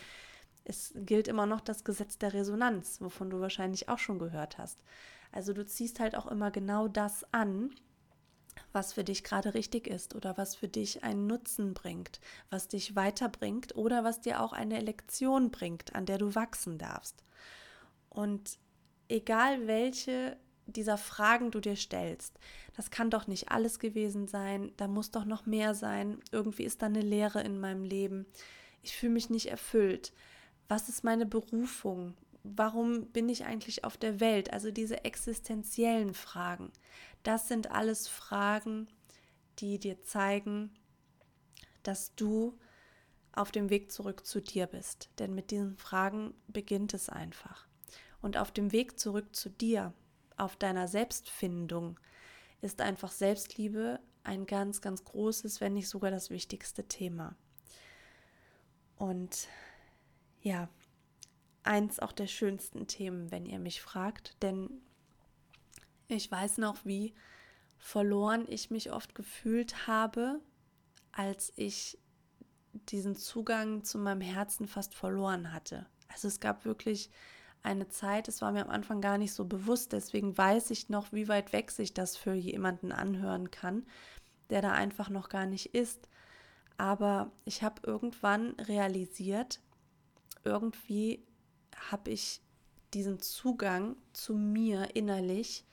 es 0.63 0.93
gilt 0.95 1.27
immer 1.27 1.45
noch 1.45 1.61
das 1.61 1.83
Gesetz 1.83 2.17
der 2.17 2.33
Resonanz, 2.33 3.01
wovon 3.01 3.29
du 3.29 3.39
wahrscheinlich 3.39 3.89
auch 3.89 3.97
schon 3.97 4.19
gehört 4.19 4.57
hast. 4.57 4.79
Also 5.31 5.53
du 5.53 5.65
ziehst 5.65 5.99
halt 5.99 6.15
auch 6.15 6.27
immer 6.27 6.51
genau 6.51 6.87
das 6.87 7.25
an, 7.33 7.73
was 8.71 8.93
für 8.93 9.03
dich 9.03 9.23
gerade 9.23 9.53
richtig 9.53 9.87
ist 9.87 10.15
oder 10.15 10.37
was 10.37 10.55
für 10.55 10.67
dich 10.67 11.03
einen 11.03 11.27
Nutzen 11.27 11.73
bringt, 11.73 12.19
was 12.49 12.67
dich 12.67 12.95
weiterbringt 12.95 13.75
oder 13.75 14.03
was 14.03 14.21
dir 14.21 14.41
auch 14.41 14.53
eine 14.53 14.79
Lektion 14.79 15.51
bringt, 15.51 15.95
an 15.95 16.05
der 16.05 16.17
du 16.17 16.35
wachsen 16.35 16.77
darfst. 16.77 17.23
Und 18.09 18.57
egal 19.07 19.67
welche 19.67 20.37
dieser 20.65 20.97
Fragen 20.97 21.51
du 21.51 21.59
dir 21.59 21.75
stellst. 21.75 22.39
Das 22.75 22.91
kann 22.91 23.09
doch 23.09 23.27
nicht 23.27 23.51
alles 23.51 23.79
gewesen 23.79 24.27
sein, 24.27 24.71
da 24.77 24.87
muss 24.87 25.11
doch 25.11 25.25
noch 25.25 25.45
mehr 25.45 25.73
sein. 25.73 26.19
Irgendwie 26.31 26.63
ist 26.63 26.81
da 26.81 26.85
eine 26.87 27.01
Leere 27.01 27.41
in 27.41 27.59
meinem 27.59 27.83
Leben. 27.83 28.25
Ich 28.81 28.95
fühle 28.95 29.13
mich 29.13 29.29
nicht 29.29 29.47
erfüllt. 29.47 30.13
Was 30.67 30.89
ist 30.89 31.03
meine 31.03 31.25
Berufung? 31.25 32.15
Warum 32.43 33.07
bin 33.07 33.29
ich 33.29 33.45
eigentlich 33.45 33.83
auf 33.83 33.97
der 33.97 34.19
Welt? 34.19 34.51
Also 34.51 34.71
diese 34.71 35.03
existenziellen 35.05 36.13
Fragen. 36.13 36.71
Das 37.23 37.47
sind 37.47 37.71
alles 37.71 38.07
Fragen, 38.07 38.87
die 39.59 39.79
dir 39.79 40.01
zeigen, 40.01 40.73
dass 41.83 42.15
du 42.15 42.57
auf 43.33 43.51
dem 43.51 43.69
Weg 43.69 43.91
zurück 43.91 44.25
zu 44.25 44.41
dir 44.41 44.67
bist. 44.67 45.09
Denn 45.19 45.35
mit 45.35 45.51
diesen 45.51 45.77
Fragen 45.77 46.33
beginnt 46.47 46.93
es 46.93 47.09
einfach. 47.09 47.67
Und 48.21 48.37
auf 48.37 48.51
dem 48.51 48.71
Weg 48.71 48.99
zurück 48.99 49.35
zu 49.35 49.49
dir 49.49 49.93
auf 50.37 50.55
deiner 50.55 50.87
Selbstfindung 50.87 51.99
ist 52.61 52.81
einfach 52.81 53.11
Selbstliebe 53.11 53.99
ein 54.23 54.45
ganz, 54.45 54.81
ganz 54.81 55.03
großes, 55.03 55.61
wenn 55.61 55.73
nicht 55.73 55.89
sogar 55.89 56.11
das 56.11 56.29
wichtigste 56.29 56.87
Thema. 56.87 57.35
Und 58.95 59.47
ja, 60.41 60.69
eins 61.63 61.99
auch 61.99 62.11
der 62.11 62.27
schönsten 62.27 62.87
Themen, 62.87 63.31
wenn 63.31 63.45
ihr 63.45 63.59
mich 63.59 63.81
fragt, 63.81 64.41
denn 64.41 64.81
ich 66.07 66.29
weiß 66.31 66.57
noch, 66.57 66.85
wie 66.85 67.13
verloren 67.77 68.45
ich 68.47 68.69
mich 68.69 68.91
oft 68.91 69.15
gefühlt 69.15 69.87
habe, 69.87 70.39
als 71.11 71.51
ich 71.55 71.97
diesen 72.73 73.15
Zugang 73.15 73.83
zu 73.83 73.97
meinem 73.97 74.21
Herzen 74.21 74.67
fast 74.67 74.95
verloren 74.95 75.51
hatte. 75.51 75.85
Also 76.07 76.27
es 76.27 76.39
gab 76.39 76.65
wirklich 76.65 77.09
eine 77.63 77.87
Zeit, 77.89 78.27
es 78.27 78.41
war 78.41 78.51
mir 78.51 78.63
am 78.63 78.71
Anfang 78.71 79.01
gar 79.01 79.17
nicht 79.17 79.33
so 79.33 79.45
bewusst, 79.45 79.93
deswegen 79.93 80.37
weiß 80.37 80.71
ich 80.71 80.89
noch, 80.89 81.11
wie 81.11 81.27
weit 81.27 81.53
weg 81.53 81.71
sich 81.71 81.93
das 81.93 82.17
für 82.17 82.33
jemanden 82.33 82.91
anhören 82.91 83.51
kann, 83.51 83.85
der 84.49 84.61
da 84.61 84.71
einfach 84.71 85.09
noch 85.09 85.29
gar 85.29 85.45
nicht 85.45 85.75
ist. 85.75 86.07
Aber 86.77 87.31
ich 87.45 87.61
habe 87.61 87.81
irgendwann 87.85 88.51
realisiert, 88.51 89.59
irgendwie 90.43 91.23
habe 91.89 92.11
ich 92.11 92.41
diesen 92.93 93.19
Zugang 93.19 93.95
zu 94.13 94.33
mir 94.35 94.95
innerlich 94.95 95.65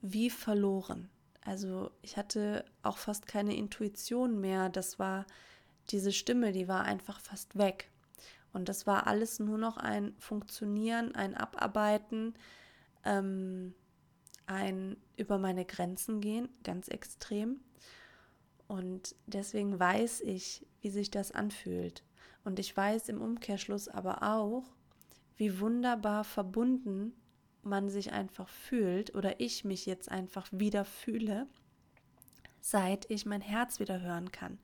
wie 0.00 0.30
verloren. 0.30 1.08
Also 1.44 1.90
ich 2.02 2.16
hatte 2.16 2.64
auch 2.82 2.98
fast 2.98 3.26
keine 3.26 3.56
Intuition 3.56 4.40
mehr. 4.40 4.68
Das 4.68 4.98
war 4.98 5.26
diese 5.90 6.12
Stimme, 6.12 6.52
die 6.52 6.68
war 6.68 6.84
einfach 6.84 7.20
fast 7.20 7.56
weg. 7.56 7.90
Und 8.52 8.68
das 8.68 8.86
war 8.86 9.06
alles 9.06 9.38
nur 9.38 9.58
noch 9.58 9.76
ein 9.76 10.14
Funktionieren, 10.18 11.14
ein 11.14 11.34
Abarbeiten, 11.36 12.34
ähm, 13.04 13.74
ein 14.46 14.96
über 15.16 15.38
meine 15.38 15.64
Grenzen 15.64 16.20
gehen, 16.20 16.48
ganz 16.64 16.88
extrem. 16.88 17.60
Und 18.66 19.14
deswegen 19.26 19.78
weiß 19.78 20.20
ich, 20.22 20.66
wie 20.80 20.90
sich 20.90 21.10
das 21.10 21.32
anfühlt. 21.32 22.04
Und 22.44 22.58
ich 22.58 22.76
weiß 22.76 23.08
im 23.08 23.20
Umkehrschluss 23.20 23.88
aber 23.88 24.22
auch, 24.22 24.64
wie 25.38 25.60
wunderbar 25.60 26.24
verbunden 26.24 27.14
man 27.62 27.88
sich 27.88 28.12
einfach 28.12 28.48
fühlt 28.48 29.14
oder 29.14 29.40
ich 29.40 29.64
mich 29.64 29.86
jetzt 29.86 30.10
einfach 30.10 30.48
wieder 30.52 30.84
fühle, 30.84 31.46
seit 32.60 33.10
ich 33.10 33.24
mein 33.24 33.40
Herz 33.40 33.80
wieder 33.80 34.00
hören 34.00 34.32
kann, 34.32 34.58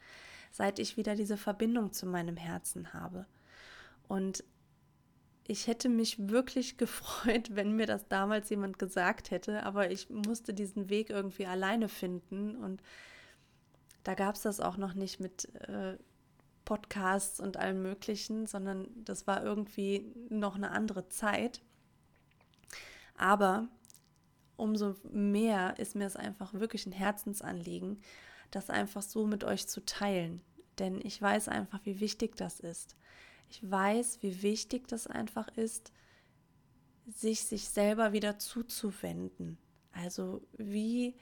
seit 0.50 0.78
ich 0.78 0.96
wieder 0.96 1.14
diese 1.14 1.36
Verbindung 1.36 1.92
zu 1.92 2.06
meinem 2.06 2.36
Herzen 2.36 2.92
habe. 2.92 3.26
Und 4.08 4.44
ich 5.46 5.66
hätte 5.66 5.88
mich 5.88 6.28
wirklich 6.28 6.76
gefreut, 6.76 7.54
wenn 7.54 7.72
mir 7.72 7.86
das 7.86 8.08
damals 8.08 8.50
jemand 8.50 8.78
gesagt 8.78 9.30
hätte, 9.30 9.62
aber 9.64 9.90
ich 9.90 10.10
musste 10.10 10.52
diesen 10.54 10.90
Weg 10.90 11.10
irgendwie 11.10 11.46
alleine 11.46 11.88
finden 11.88 12.56
und 12.56 12.82
da 14.02 14.14
gab 14.14 14.34
es 14.34 14.42
das 14.42 14.60
auch 14.60 14.76
noch 14.76 14.92
nicht 14.94 15.18
mit 15.18 15.54
äh, 15.54 15.96
Podcasts 16.64 17.40
und 17.40 17.56
allem 17.56 17.82
Möglichen, 17.82 18.46
sondern 18.46 18.88
das 19.04 19.26
war 19.26 19.44
irgendwie 19.44 20.12
noch 20.28 20.54
eine 20.54 20.70
andere 20.70 21.08
Zeit. 21.08 21.60
Aber 23.16 23.68
umso 24.56 24.96
mehr 25.10 25.78
ist 25.78 25.94
mir 25.94 26.06
es 26.06 26.16
einfach 26.16 26.54
wirklich 26.54 26.86
ein 26.86 26.92
Herzensanliegen, 26.92 28.00
das 28.50 28.70
einfach 28.70 29.02
so 29.02 29.26
mit 29.26 29.44
euch 29.44 29.66
zu 29.66 29.84
teilen. 29.84 30.40
Denn 30.78 31.00
ich 31.02 31.20
weiß 31.20 31.48
einfach, 31.48 31.80
wie 31.84 32.00
wichtig 32.00 32.36
das 32.36 32.60
ist. 32.60 32.96
Ich 33.50 33.68
weiß, 33.68 34.22
wie 34.22 34.42
wichtig 34.42 34.88
das 34.88 35.06
einfach 35.06 35.48
ist, 35.56 35.92
sich 37.06 37.44
sich 37.44 37.68
selber 37.68 38.12
wieder 38.12 38.38
zuzuwenden. 38.38 39.58
Also 39.92 40.42
wie, 40.56 41.14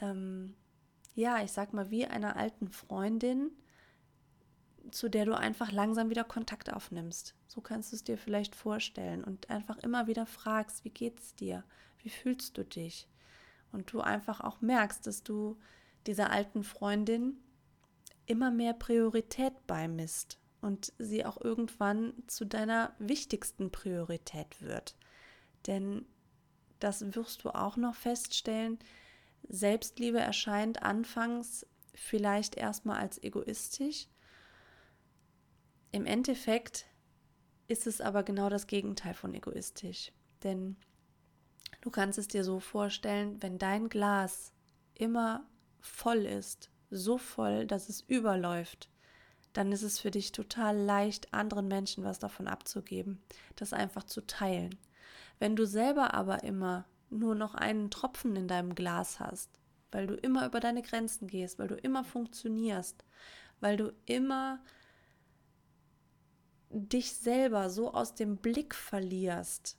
ähm, 0.00 0.54
ja, 1.14 1.42
ich 1.42 1.52
sag 1.52 1.72
mal, 1.72 1.90
wie 1.90 2.06
einer 2.06 2.36
alten 2.36 2.68
Freundin, 2.68 3.50
zu 4.90 5.08
der 5.08 5.24
du 5.24 5.36
einfach 5.36 5.72
langsam 5.72 6.10
wieder 6.10 6.24
Kontakt 6.24 6.72
aufnimmst. 6.72 7.34
So 7.46 7.60
kannst 7.60 7.92
du 7.92 7.96
es 7.96 8.04
dir 8.04 8.18
vielleicht 8.18 8.54
vorstellen 8.54 9.24
und 9.24 9.50
einfach 9.50 9.78
immer 9.78 10.06
wieder 10.06 10.26
fragst, 10.26 10.84
wie 10.84 10.90
geht's 10.90 11.34
dir? 11.34 11.64
Wie 11.98 12.10
fühlst 12.10 12.56
du 12.58 12.64
dich? 12.64 13.08
Und 13.72 13.92
du 13.92 14.00
einfach 14.00 14.40
auch 14.40 14.60
merkst, 14.60 15.06
dass 15.06 15.22
du 15.22 15.58
dieser 16.06 16.30
alten 16.30 16.64
Freundin 16.64 17.38
immer 18.26 18.50
mehr 18.50 18.72
Priorität 18.72 19.66
beimisst 19.66 20.38
und 20.60 20.92
sie 20.98 21.24
auch 21.24 21.40
irgendwann 21.40 22.14
zu 22.26 22.44
deiner 22.44 22.94
wichtigsten 22.98 23.70
Priorität 23.70 24.60
wird. 24.60 24.96
Denn 25.66 26.06
das 26.78 27.14
wirst 27.14 27.44
du 27.44 27.50
auch 27.50 27.76
noch 27.76 27.94
feststellen, 27.94 28.78
Selbstliebe 29.48 30.20
erscheint 30.20 30.82
anfangs 30.82 31.66
vielleicht 31.94 32.56
erstmal 32.56 33.00
als 33.00 33.22
egoistisch. 33.22 34.06
Im 35.92 36.06
Endeffekt 36.06 36.86
ist 37.66 37.86
es 37.86 38.00
aber 38.00 38.22
genau 38.22 38.48
das 38.48 38.66
Gegenteil 38.66 39.14
von 39.14 39.34
egoistisch. 39.34 40.12
Denn 40.42 40.76
du 41.80 41.90
kannst 41.90 42.18
es 42.18 42.28
dir 42.28 42.44
so 42.44 42.60
vorstellen, 42.60 43.42
wenn 43.42 43.58
dein 43.58 43.88
Glas 43.88 44.52
immer 44.94 45.46
voll 45.80 46.26
ist, 46.26 46.70
so 46.90 47.18
voll, 47.18 47.66
dass 47.66 47.88
es 47.88 48.02
überläuft, 48.02 48.88
dann 49.52 49.72
ist 49.72 49.82
es 49.82 49.98
für 49.98 50.10
dich 50.10 50.32
total 50.32 50.76
leicht, 50.76 51.32
anderen 51.34 51.68
Menschen 51.68 52.04
was 52.04 52.18
davon 52.18 52.46
abzugeben, 52.46 53.20
das 53.56 53.72
einfach 53.72 54.04
zu 54.04 54.26
teilen. 54.26 54.76
Wenn 55.38 55.56
du 55.56 55.66
selber 55.66 56.14
aber 56.14 56.44
immer 56.44 56.86
nur 57.08 57.34
noch 57.34 57.54
einen 57.54 57.90
Tropfen 57.90 58.36
in 58.36 58.46
deinem 58.46 58.74
Glas 58.74 59.18
hast, 59.18 59.50
weil 59.90 60.06
du 60.06 60.14
immer 60.14 60.46
über 60.46 60.60
deine 60.60 60.82
Grenzen 60.82 61.26
gehst, 61.26 61.58
weil 61.58 61.68
du 61.68 61.74
immer 61.74 62.04
funktionierst, 62.04 63.04
weil 63.58 63.76
du 63.76 63.92
immer 64.06 64.60
dich 66.70 67.14
selber 67.14 67.70
so 67.70 67.92
aus 67.92 68.14
dem 68.14 68.36
Blick 68.36 68.74
verlierst, 68.74 69.76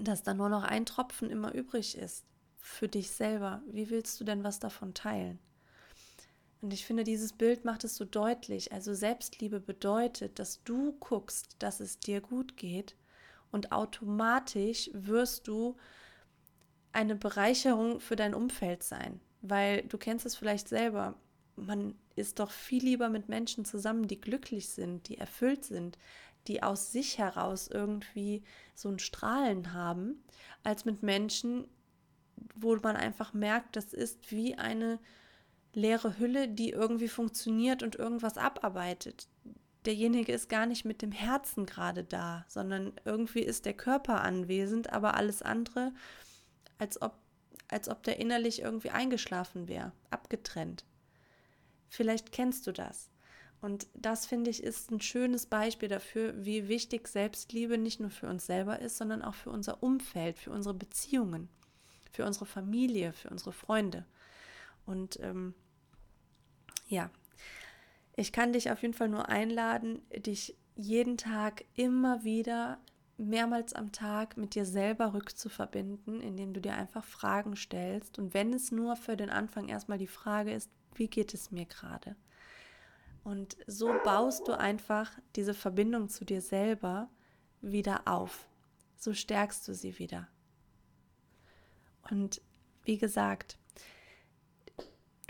dass 0.00 0.22
da 0.22 0.34
nur 0.34 0.48
noch 0.48 0.62
ein 0.62 0.86
Tropfen 0.86 1.30
immer 1.30 1.52
übrig 1.52 1.98
ist 1.98 2.24
für 2.62 2.88
dich 2.88 3.10
selber, 3.10 3.60
wie 3.66 3.90
willst 3.90 4.20
du 4.20 4.24
denn 4.24 4.44
was 4.44 4.60
davon 4.60 4.94
teilen? 4.94 5.38
Und 6.60 6.72
ich 6.72 6.86
finde, 6.86 7.02
dieses 7.02 7.32
Bild 7.32 7.64
macht 7.64 7.82
es 7.82 7.96
so 7.96 8.04
deutlich. 8.04 8.72
Also 8.72 8.94
Selbstliebe 8.94 9.58
bedeutet, 9.58 10.38
dass 10.38 10.62
du 10.62 10.92
guckst, 11.00 11.56
dass 11.58 11.80
es 11.80 11.98
dir 11.98 12.20
gut 12.20 12.56
geht 12.56 12.96
und 13.50 13.72
automatisch 13.72 14.88
wirst 14.92 15.48
du 15.48 15.76
eine 16.92 17.16
Bereicherung 17.16 17.98
für 17.98 18.14
dein 18.14 18.32
Umfeld 18.32 18.84
sein. 18.84 19.20
Weil 19.40 19.82
du 19.82 19.98
kennst 19.98 20.24
es 20.24 20.36
vielleicht 20.36 20.68
selber. 20.68 21.16
Man 21.66 21.94
ist 22.16 22.38
doch 22.38 22.50
viel 22.50 22.82
lieber 22.84 23.08
mit 23.08 23.28
Menschen 23.28 23.64
zusammen, 23.64 24.06
die 24.08 24.20
glücklich 24.20 24.68
sind, 24.68 25.08
die 25.08 25.18
erfüllt 25.18 25.64
sind, 25.64 25.98
die 26.46 26.62
aus 26.62 26.92
sich 26.92 27.18
heraus 27.18 27.68
irgendwie 27.68 28.42
so 28.74 28.88
ein 28.88 28.98
Strahlen 28.98 29.72
haben, 29.72 30.22
als 30.62 30.84
mit 30.84 31.02
Menschen, 31.02 31.66
wo 32.54 32.74
man 32.76 32.96
einfach 32.96 33.32
merkt, 33.32 33.76
das 33.76 33.92
ist 33.92 34.30
wie 34.30 34.56
eine 34.56 34.98
leere 35.74 36.18
Hülle, 36.18 36.48
die 36.48 36.70
irgendwie 36.70 37.08
funktioniert 37.08 37.82
und 37.82 37.96
irgendwas 37.96 38.36
abarbeitet. 38.36 39.28
Derjenige 39.86 40.32
ist 40.32 40.48
gar 40.48 40.66
nicht 40.66 40.84
mit 40.84 41.02
dem 41.02 41.12
Herzen 41.12 41.66
gerade 41.66 42.04
da, 42.04 42.44
sondern 42.48 42.92
irgendwie 43.04 43.40
ist 43.40 43.64
der 43.64 43.74
Körper 43.74 44.20
anwesend, 44.20 44.92
aber 44.92 45.14
alles 45.14 45.42
andere, 45.42 45.92
als 46.78 47.00
ob, 47.00 47.14
als 47.68 47.88
ob 47.88 48.02
der 48.02 48.20
innerlich 48.20 48.62
irgendwie 48.62 48.90
eingeschlafen 48.90 49.68
wäre, 49.68 49.92
abgetrennt. 50.10 50.84
Vielleicht 51.92 52.32
kennst 52.32 52.66
du 52.66 52.72
das. 52.72 53.10
Und 53.60 53.86
das 53.92 54.24
finde 54.24 54.48
ich 54.48 54.62
ist 54.62 54.90
ein 54.90 55.02
schönes 55.02 55.44
Beispiel 55.44 55.90
dafür, 55.90 56.32
wie 56.42 56.66
wichtig 56.66 57.06
Selbstliebe 57.06 57.76
nicht 57.76 58.00
nur 58.00 58.08
für 58.08 58.28
uns 58.28 58.46
selber 58.46 58.78
ist, 58.78 58.96
sondern 58.96 59.20
auch 59.20 59.34
für 59.34 59.50
unser 59.50 59.82
Umfeld, 59.82 60.38
für 60.38 60.52
unsere 60.52 60.72
Beziehungen, 60.74 61.50
für 62.10 62.24
unsere 62.24 62.46
Familie, 62.46 63.12
für 63.12 63.28
unsere 63.28 63.52
Freunde. 63.52 64.06
Und 64.86 65.20
ähm, 65.20 65.54
ja, 66.88 67.10
ich 68.16 68.32
kann 68.32 68.54
dich 68.54 68.70
auf 68.70 68.80
jeden 68.80 68.94
Fall 68.94 69.10
nur 69.10 69.28
einladen, 69.28 70.00
dich 70.16 70.56
jeden 70.76 71.18
Tag 71.18 71.66
immer 71.74 72.24
wieder 72.24 72.78
mehrmals 73.18 73.74
am 73.74 73.92
Tag 73.92 74.38
mit 74.38 74.54
dir 74.54 74.64
selber 74.64 75.12
rückzuverbinden, 75.12 76.22
indem 76.22 76.54
du 76.54 76.62
dir 76.62 76.72
einfach 76.72 77.04
Fragen 77.04 77.54
stellst. 77.54 78.18
Und 78.18 78.32
wenn 78.32 78.54
es 78.54 78.72
nur 78.72 78.96
für 78.96 79.18
den 79.18 79.28
Anfang 79.28 79.68
erstmal 79.68 79.98
die 79.98 80.06
Frage 80.06 80.54
ist, 80.54 80.70
wie 80.98 81.08
geht 81.08 81.34
es 81.34 81.50
mir 81.50 81.66
gerade? 81.66 82.16
Und 83.24 83.56
so 83.66 83.94
baust 84.04 84.48
du 84.48 84.58
einfach 84.58 85.10
diese 85.36 85.54
Verbindung 85.54 86.08
zu 86.08 86.24
dir 86.24 86.40
selber 86.40 87.08
wieder 87.60 88.02
auf. 88.06 88.48
So 88.96 89.14
stärkst 89.14 89.66
du 89.68 89.74
sie 89.74 89.98
wieder. 89.98 90.28
Und 92.10 92.40
wie 92.84 92.98
gesagt, 92.98 93.58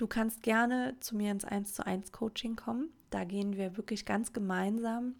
Du 0.03 0.09
kannst 0.09 0.43
gerne 0.43 0.97
zu 0.99 1.15
mir 1.17 1.31
ins 1.31 1.45
1 1.45 1.75
zu 1.75 1.87
1 1.87 2.11
Coaching 2.11 2.57
kommen. 2.57 2.91
Da 3.11 3.23
gehen 3.23 3.57
wir 3.57 3.77
wirklich 3.77 4.05
ganz 4.05 4.33
gemeinsam 4.33 5.15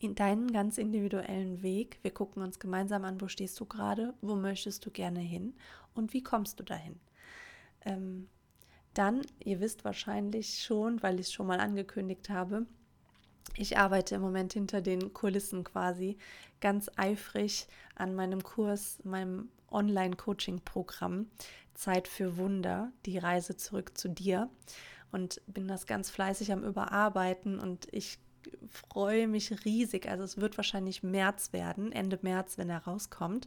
in 0.00 0.16
deinen 0.16 0.52
ganz 0.52 0.76
individuellen 0.76 1.62
Weg. 1.62 2.00
Wir 2.02 2.10
gucken 2.10 2.42
uns 2.42 2.58
gemeinsam 2.58 3.04
an, 3.04 3.20
wo 3.20 3.28
stehst 3.28 3.60
du 3.60 3.64
gerade, 3.64 4.14
wo 4.20 4.34
möchtest 4.34 4.84
du 4.84 4.90
gerne 4.90 5.20
hin 5.20 5.54
und 5.94 6.14
wie 6.14 6.22
kommst 6.24 6.58
du 6.58 6.64
dahin. 6.64 6.98
Ähm, 7.84 8.28
dann, 8.94 9.22
ihr 9.40 9.60
wisst 9.60 9.84
wahrscheinlich 9.84 10.62
schon, 10.62 11.02
weil 11.02 11.20
ich 11.20 11.26
es 11.26 11.32
schon 11.32 11.46
mal 11.46 11.60
angekündigt 11.60 12.28
habe, 12.28 12.66
ich 13.56 13.76
arbeite 13.76 14.14
im 14.14 14.22
Moment 14.22 14.52
hinter 14.54 14.80
den 14.80 15.12
Kulissen 15.12 15.64
quasi 15.64 16.16
ganz 16.60 16.90
eifrig 16.96 17.66
an 17.96 18.14
meinem 18.14 18.42
Kurs, 18.42 18.98
meinem 19.04 19.50
Online-Coaching-Programm 19.70 21.26
Zeit 21.74 22.08
für 22.08 22.36
Wunder, 22.36 22.92
die 23.06 23.18
Reise 23.18 23.56
zurück 23.56 23.96
zu 23.96 24.08
dir. 24.08 24.48
Und 25.10 25.42
bin 25.46 25.68
das 25.68 25.86
ganz 25.86 26.08
fleißig 26.08 26.52
am 26.52 26.64
Überarbeiten 26.64 27.58
und 27.58 27.86
ich 27.90 28.18
freue 28.70 29.28
mich 29.28 29.64
riesig. 29.64 30.08
Also 30.08 30.24
es 30.24 30.38
wird 30.38 30.56
wahrscheinlich 30.56 31.02
März 31.02 31.52
werden, 31.52 31.92
Ende 31.92 32.18
März, 32.22 32.56
wenn 32.56 32.70
er 32.70 32.84
rauskommt. 32.84 33.46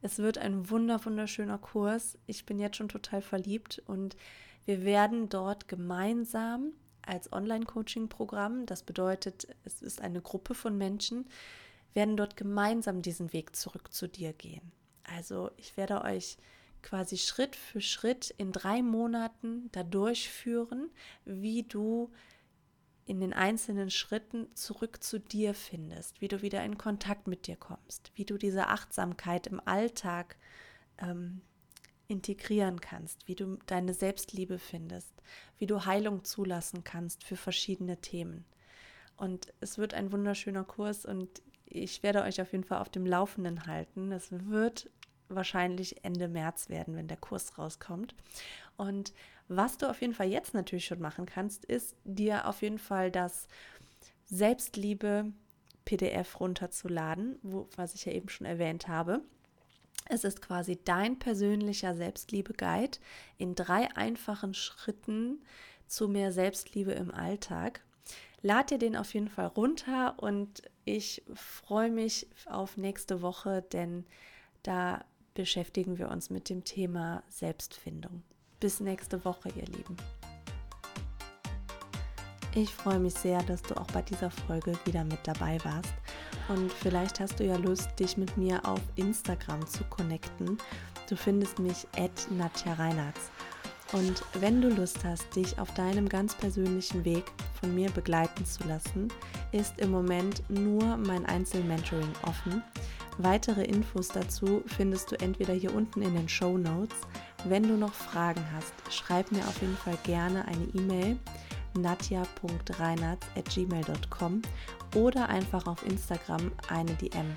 Es 0.00 0.18
wird 0.18 0.38
ein 0.38 0.70
wunder, 0.70 1.04
wunderschöner 1.04 1.58
Kurs. 1.58 2.18
Ich 2.26 2.46
bin 2.46 2.60
jetzt 2.60 2.76
schon 2.76 2.88
total 2.88 3.22
verliebt 3.22 3.82
und 3.86 4.16
wir 4.64 4.84
werden 4.84 5.28
dort 5.28 5.68
gemeinsam 5.68 6.72
als 7.02 7.32
Online-Coaching-Programm, 7.32 8.66
das 8.66 8.82
bedeutet, 8.82 9.48
es 9.64 9.82
ist 9.82 10.00
eine 10.00 10.20
Gruppe 10.20 10.54
von 10.54 10.78
Menschen, 10.78 11.26
werden 11.94 12.16
dort 12.16 12.36
gemeinsam 12.36 13.02
diesen 13.02 13.32
Weg 13.32 13.56
zurück 13.56 13.92
zu 13.92 14.08
dir 14.08 14.32
gehen. 14.32 14.72
Also 15.04 15.50
ich 15.56 15.76
werde 15.76 16.02
euch 16.02 16.36
quasi 16.82 17.16
Schritt 17.16 17.56
für 17.56 17.80
Schritt 17.80 18.34
in 18.38 18.52
drei 18.52 18.82
Monaten 18.82 19.68
da 19.72 19.82
durchführen, 19.82 20.90
wie 21.24 21.62
du 21.62 22.10
in 23.04 23.20
den 23.20 23.32
einzelnen 23.32 23.90
Schritten 23.90 24.54
zurück 24.54 25.02
zu 25.02 25.18
dir 25.18 25.54
findest, 25.54 26.20
wie 26.20 26.28
du 26.28 26.40
wieder 26.40 26.64
in 26.64 26.78
Kontakt 26.78 27.26
mit 27.26 27.46
dir 27.46 27.56
kommst, 27.56 28.12
wie 28.14 28.24
du 28.24 28.38
diese 28.38 28.68
Achtsamkeit 28.68 29.46
im 29.48 29.60
Alltag 29.64 30.36
ähm, 30.98 31.42
integrieren 32.12 32.80
kannst, 32.80 33.26
wie 33.26 33.34
du 33.34 33.58
deine 33.66 33.94
Selbstliebe 33.94 34.58
findest, 34.58 35.12
wie 35.58 35.66
du 35.66 35.86
Heilung 35.86 36.24
zulassen 36.24 36.84
kannst 36.84 37.24
für 37.24 37.36
verschiedene 37.36 37.96
Themen. 38.00 38.44
Und 39.16 39.52
es 39.60 39.78
wird 39.78 39.94
ein 39.94 40.12
wunderschöner 40.12 40.64
Kurs 40.64 41.06
und 41.06 41.42
ich 41.64 42.02
werde 42.02 42.22
euch 42.22 42.40
auf 42.40 42.52
jeden 42.52 42.64
Fall 42.64 42.80
auf 42.80 42.90
dem 42.90 43.06
Laufenden 43.06 43.66
halten. 43.66 44.12
Es 44.12 44.28
wird 44.30 44.90
wahrscheinlich 45.28 46.04
Ende 46.04 46.28
März 46.28 46.68
werden, 46.68 46.96
wenn 46.96 47.08
der 47.08 47.16
Kurs 47.16 47.56
rauskommt. 47.56 48.14
Und 48.76 49.14
was 49.48 49.78
du 49.78 49.88
auf 49.88 50.02
jeden 50.02 50.14
Fall 50.14 50.28
jetzt 50.28 50.52
natürlich 50.52 50.84
schon 50.84 51.00
machen 51.00 51.24
kannst, 51.24 51.64
ist 51.64 51.96
dir 52.04 52.46
auf 52.46 52.60
jeden 52.60 52.78
Fall 52.78 53.10
das 53.10 53.48
Selbstliebe 54.26 55.32
PDF 55.86 56.40
runterzuladen, 56.40 57.38
wo, 57.42 57.68
was 57.76 57.94
ich 57.94 58.04
ja 58.04 58.12
eben 58.12 58.28
schon 58.28 58.46
erwähnt 58.46 58.86
habe. 58.86 59.22
Es 60.06 60.24
ist 60.24 60.42
quasi 60.42 60.78
dein 60.84 61.18
persönlicher 61.18 61.94
Selbstliebe-Guide 61.94 62.98
in 63.38 63.54
drei 63.54 63.88
einfachen 63.96 64.54
Schritten 64.54 65.42
zu 65.86 66.08
mehr 66.08 66.32
Selbstliebe 66.32 66.92
im 66.92 67.12
Alltag. 67.12 67.82
Lad 68.42 68.70
dir 68.70 68.78
den 68.78 68.96
auf 68.96 69.14
jeden 69.14 69.28
Fall 69.28 69.46
runter 69.46 70.16
und 70.18 70.62
ich 70.84 71.22
freue 71.34 71.90
mich 71.90 72.26
auf 72.46 72.76
nächste 72.76 73.22
Woche, 73.22 73.62
denn 73.72 74.04
da 74.62 75.04
beschäftigen 75.34 75.98
wir 75.98 76.08
uns 76.08 76.28
mit 76.28 76.48
dem 76.48 76.64
Thema 76.64 77.22
Selbstfindung. 77.28 78.22
Bis 78.58 78.80
nächste 78.80 79.24
Woche, 79.24 79.48
ihr 79.50 79.66
Lieben. 79.66 79.96
Ich 82.54 82.68
freue 82.68 82.98
mich 82.98 83.14
sehr, 83.14 83.42
dass 83.44 83.62
du 83.62 83.74
auch 83.78 83.86
bei 83.92 84.02
dieser 84.02 84.30
Folge 84.30 84.74
wieder 84.84 85.04
mit 85.04 85.20
dabei 85.24 85.58
warst. 85.64 85.94
Und 86.48 86.70
vielleicht 86.70 87.18
hast 87.18 87.40
du 87.40 87.44
ja 87.44 87.56
Lust, 87.56 87.98
dich 87.98 88.18
mit 88.18 88.36
mir 88.36 88.60
auf 88.68 88.80
Instagram 88.96 89.66
zu 89.66 89.84
connecten. 89.84 90.58
Du 91.08 91.16
findest 91.16 91.58
mich 91.58 91.86
at 91.96 92.30
Nadja 92.30 92.74
Reinhardt. 92.74 93.16
Und 93.94 94.22
wenn 94.34 94.60
du 94.60 94.68
Lust 94.68 95.02
hast, 95.02 95.34
dich 95.34 95.58
auf 95.58 95.72
deinem 95.72 96.10
ganz 96.10 96.34
persönlichen 96.34 97.06
Weg 97.06 97.24
von 97.58 97.74
mir 97.74 97.90
begleiten 97.90 98.44
zu 98.44 98.64
lassen, 98.64 99.08
ist 99.52 99.78
im 99.78 99.90
Moment 99.90 100.42
nur 100.50 100.98
mein 100.98 101.24
Einzelmentoring 101.24 102.12
offen. 102.26 102.62
Weitere 103.16 103.64
Infos 103.64 104.08
dazu 104.08 104.62
findest 104.66 105.10
du 105.10 105.18
entweder 105.20 105.54
hier 105.54 105.74
unten 105.74 106.02
in 106.02 106.14
den 106.14 106.28
Show 106.28 106.58
Notes. 106.58 106.96
Wenn 107.44 107.62
du 107.62 107.76
noch 107.76 107.92
Fragen 107.94 108.44
hast, 108.54 108.72
schreib 108.94 109.32
mir 109.32 109.46
auf 109.48 109.60
jeden 109.62 109.76
Fall 109.76 109.96
gerne 110.04 110.46
eine 110.46 110.64
E-Mail 110.74 111.18
nadja.reinhardt.gmail.com 111.74 114.42
oder 114.94 115.28
einfach 115.28 115.66
auf 115.66 115.84
Instagram 115.86 116.52
eine 116.68 116.94
DM. 116.94 117.34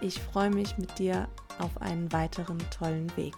Ich 0.00 0.20
freue 0.20 0.50
mich 0.50 0.78
mit 0.78 0.96
dir 0.98 1.28
auf 1.58 1.80
einen 1.80 2.12
weiteren 2.12 2.58
tollen 2.70 3.16
Weg. 3.16 3.34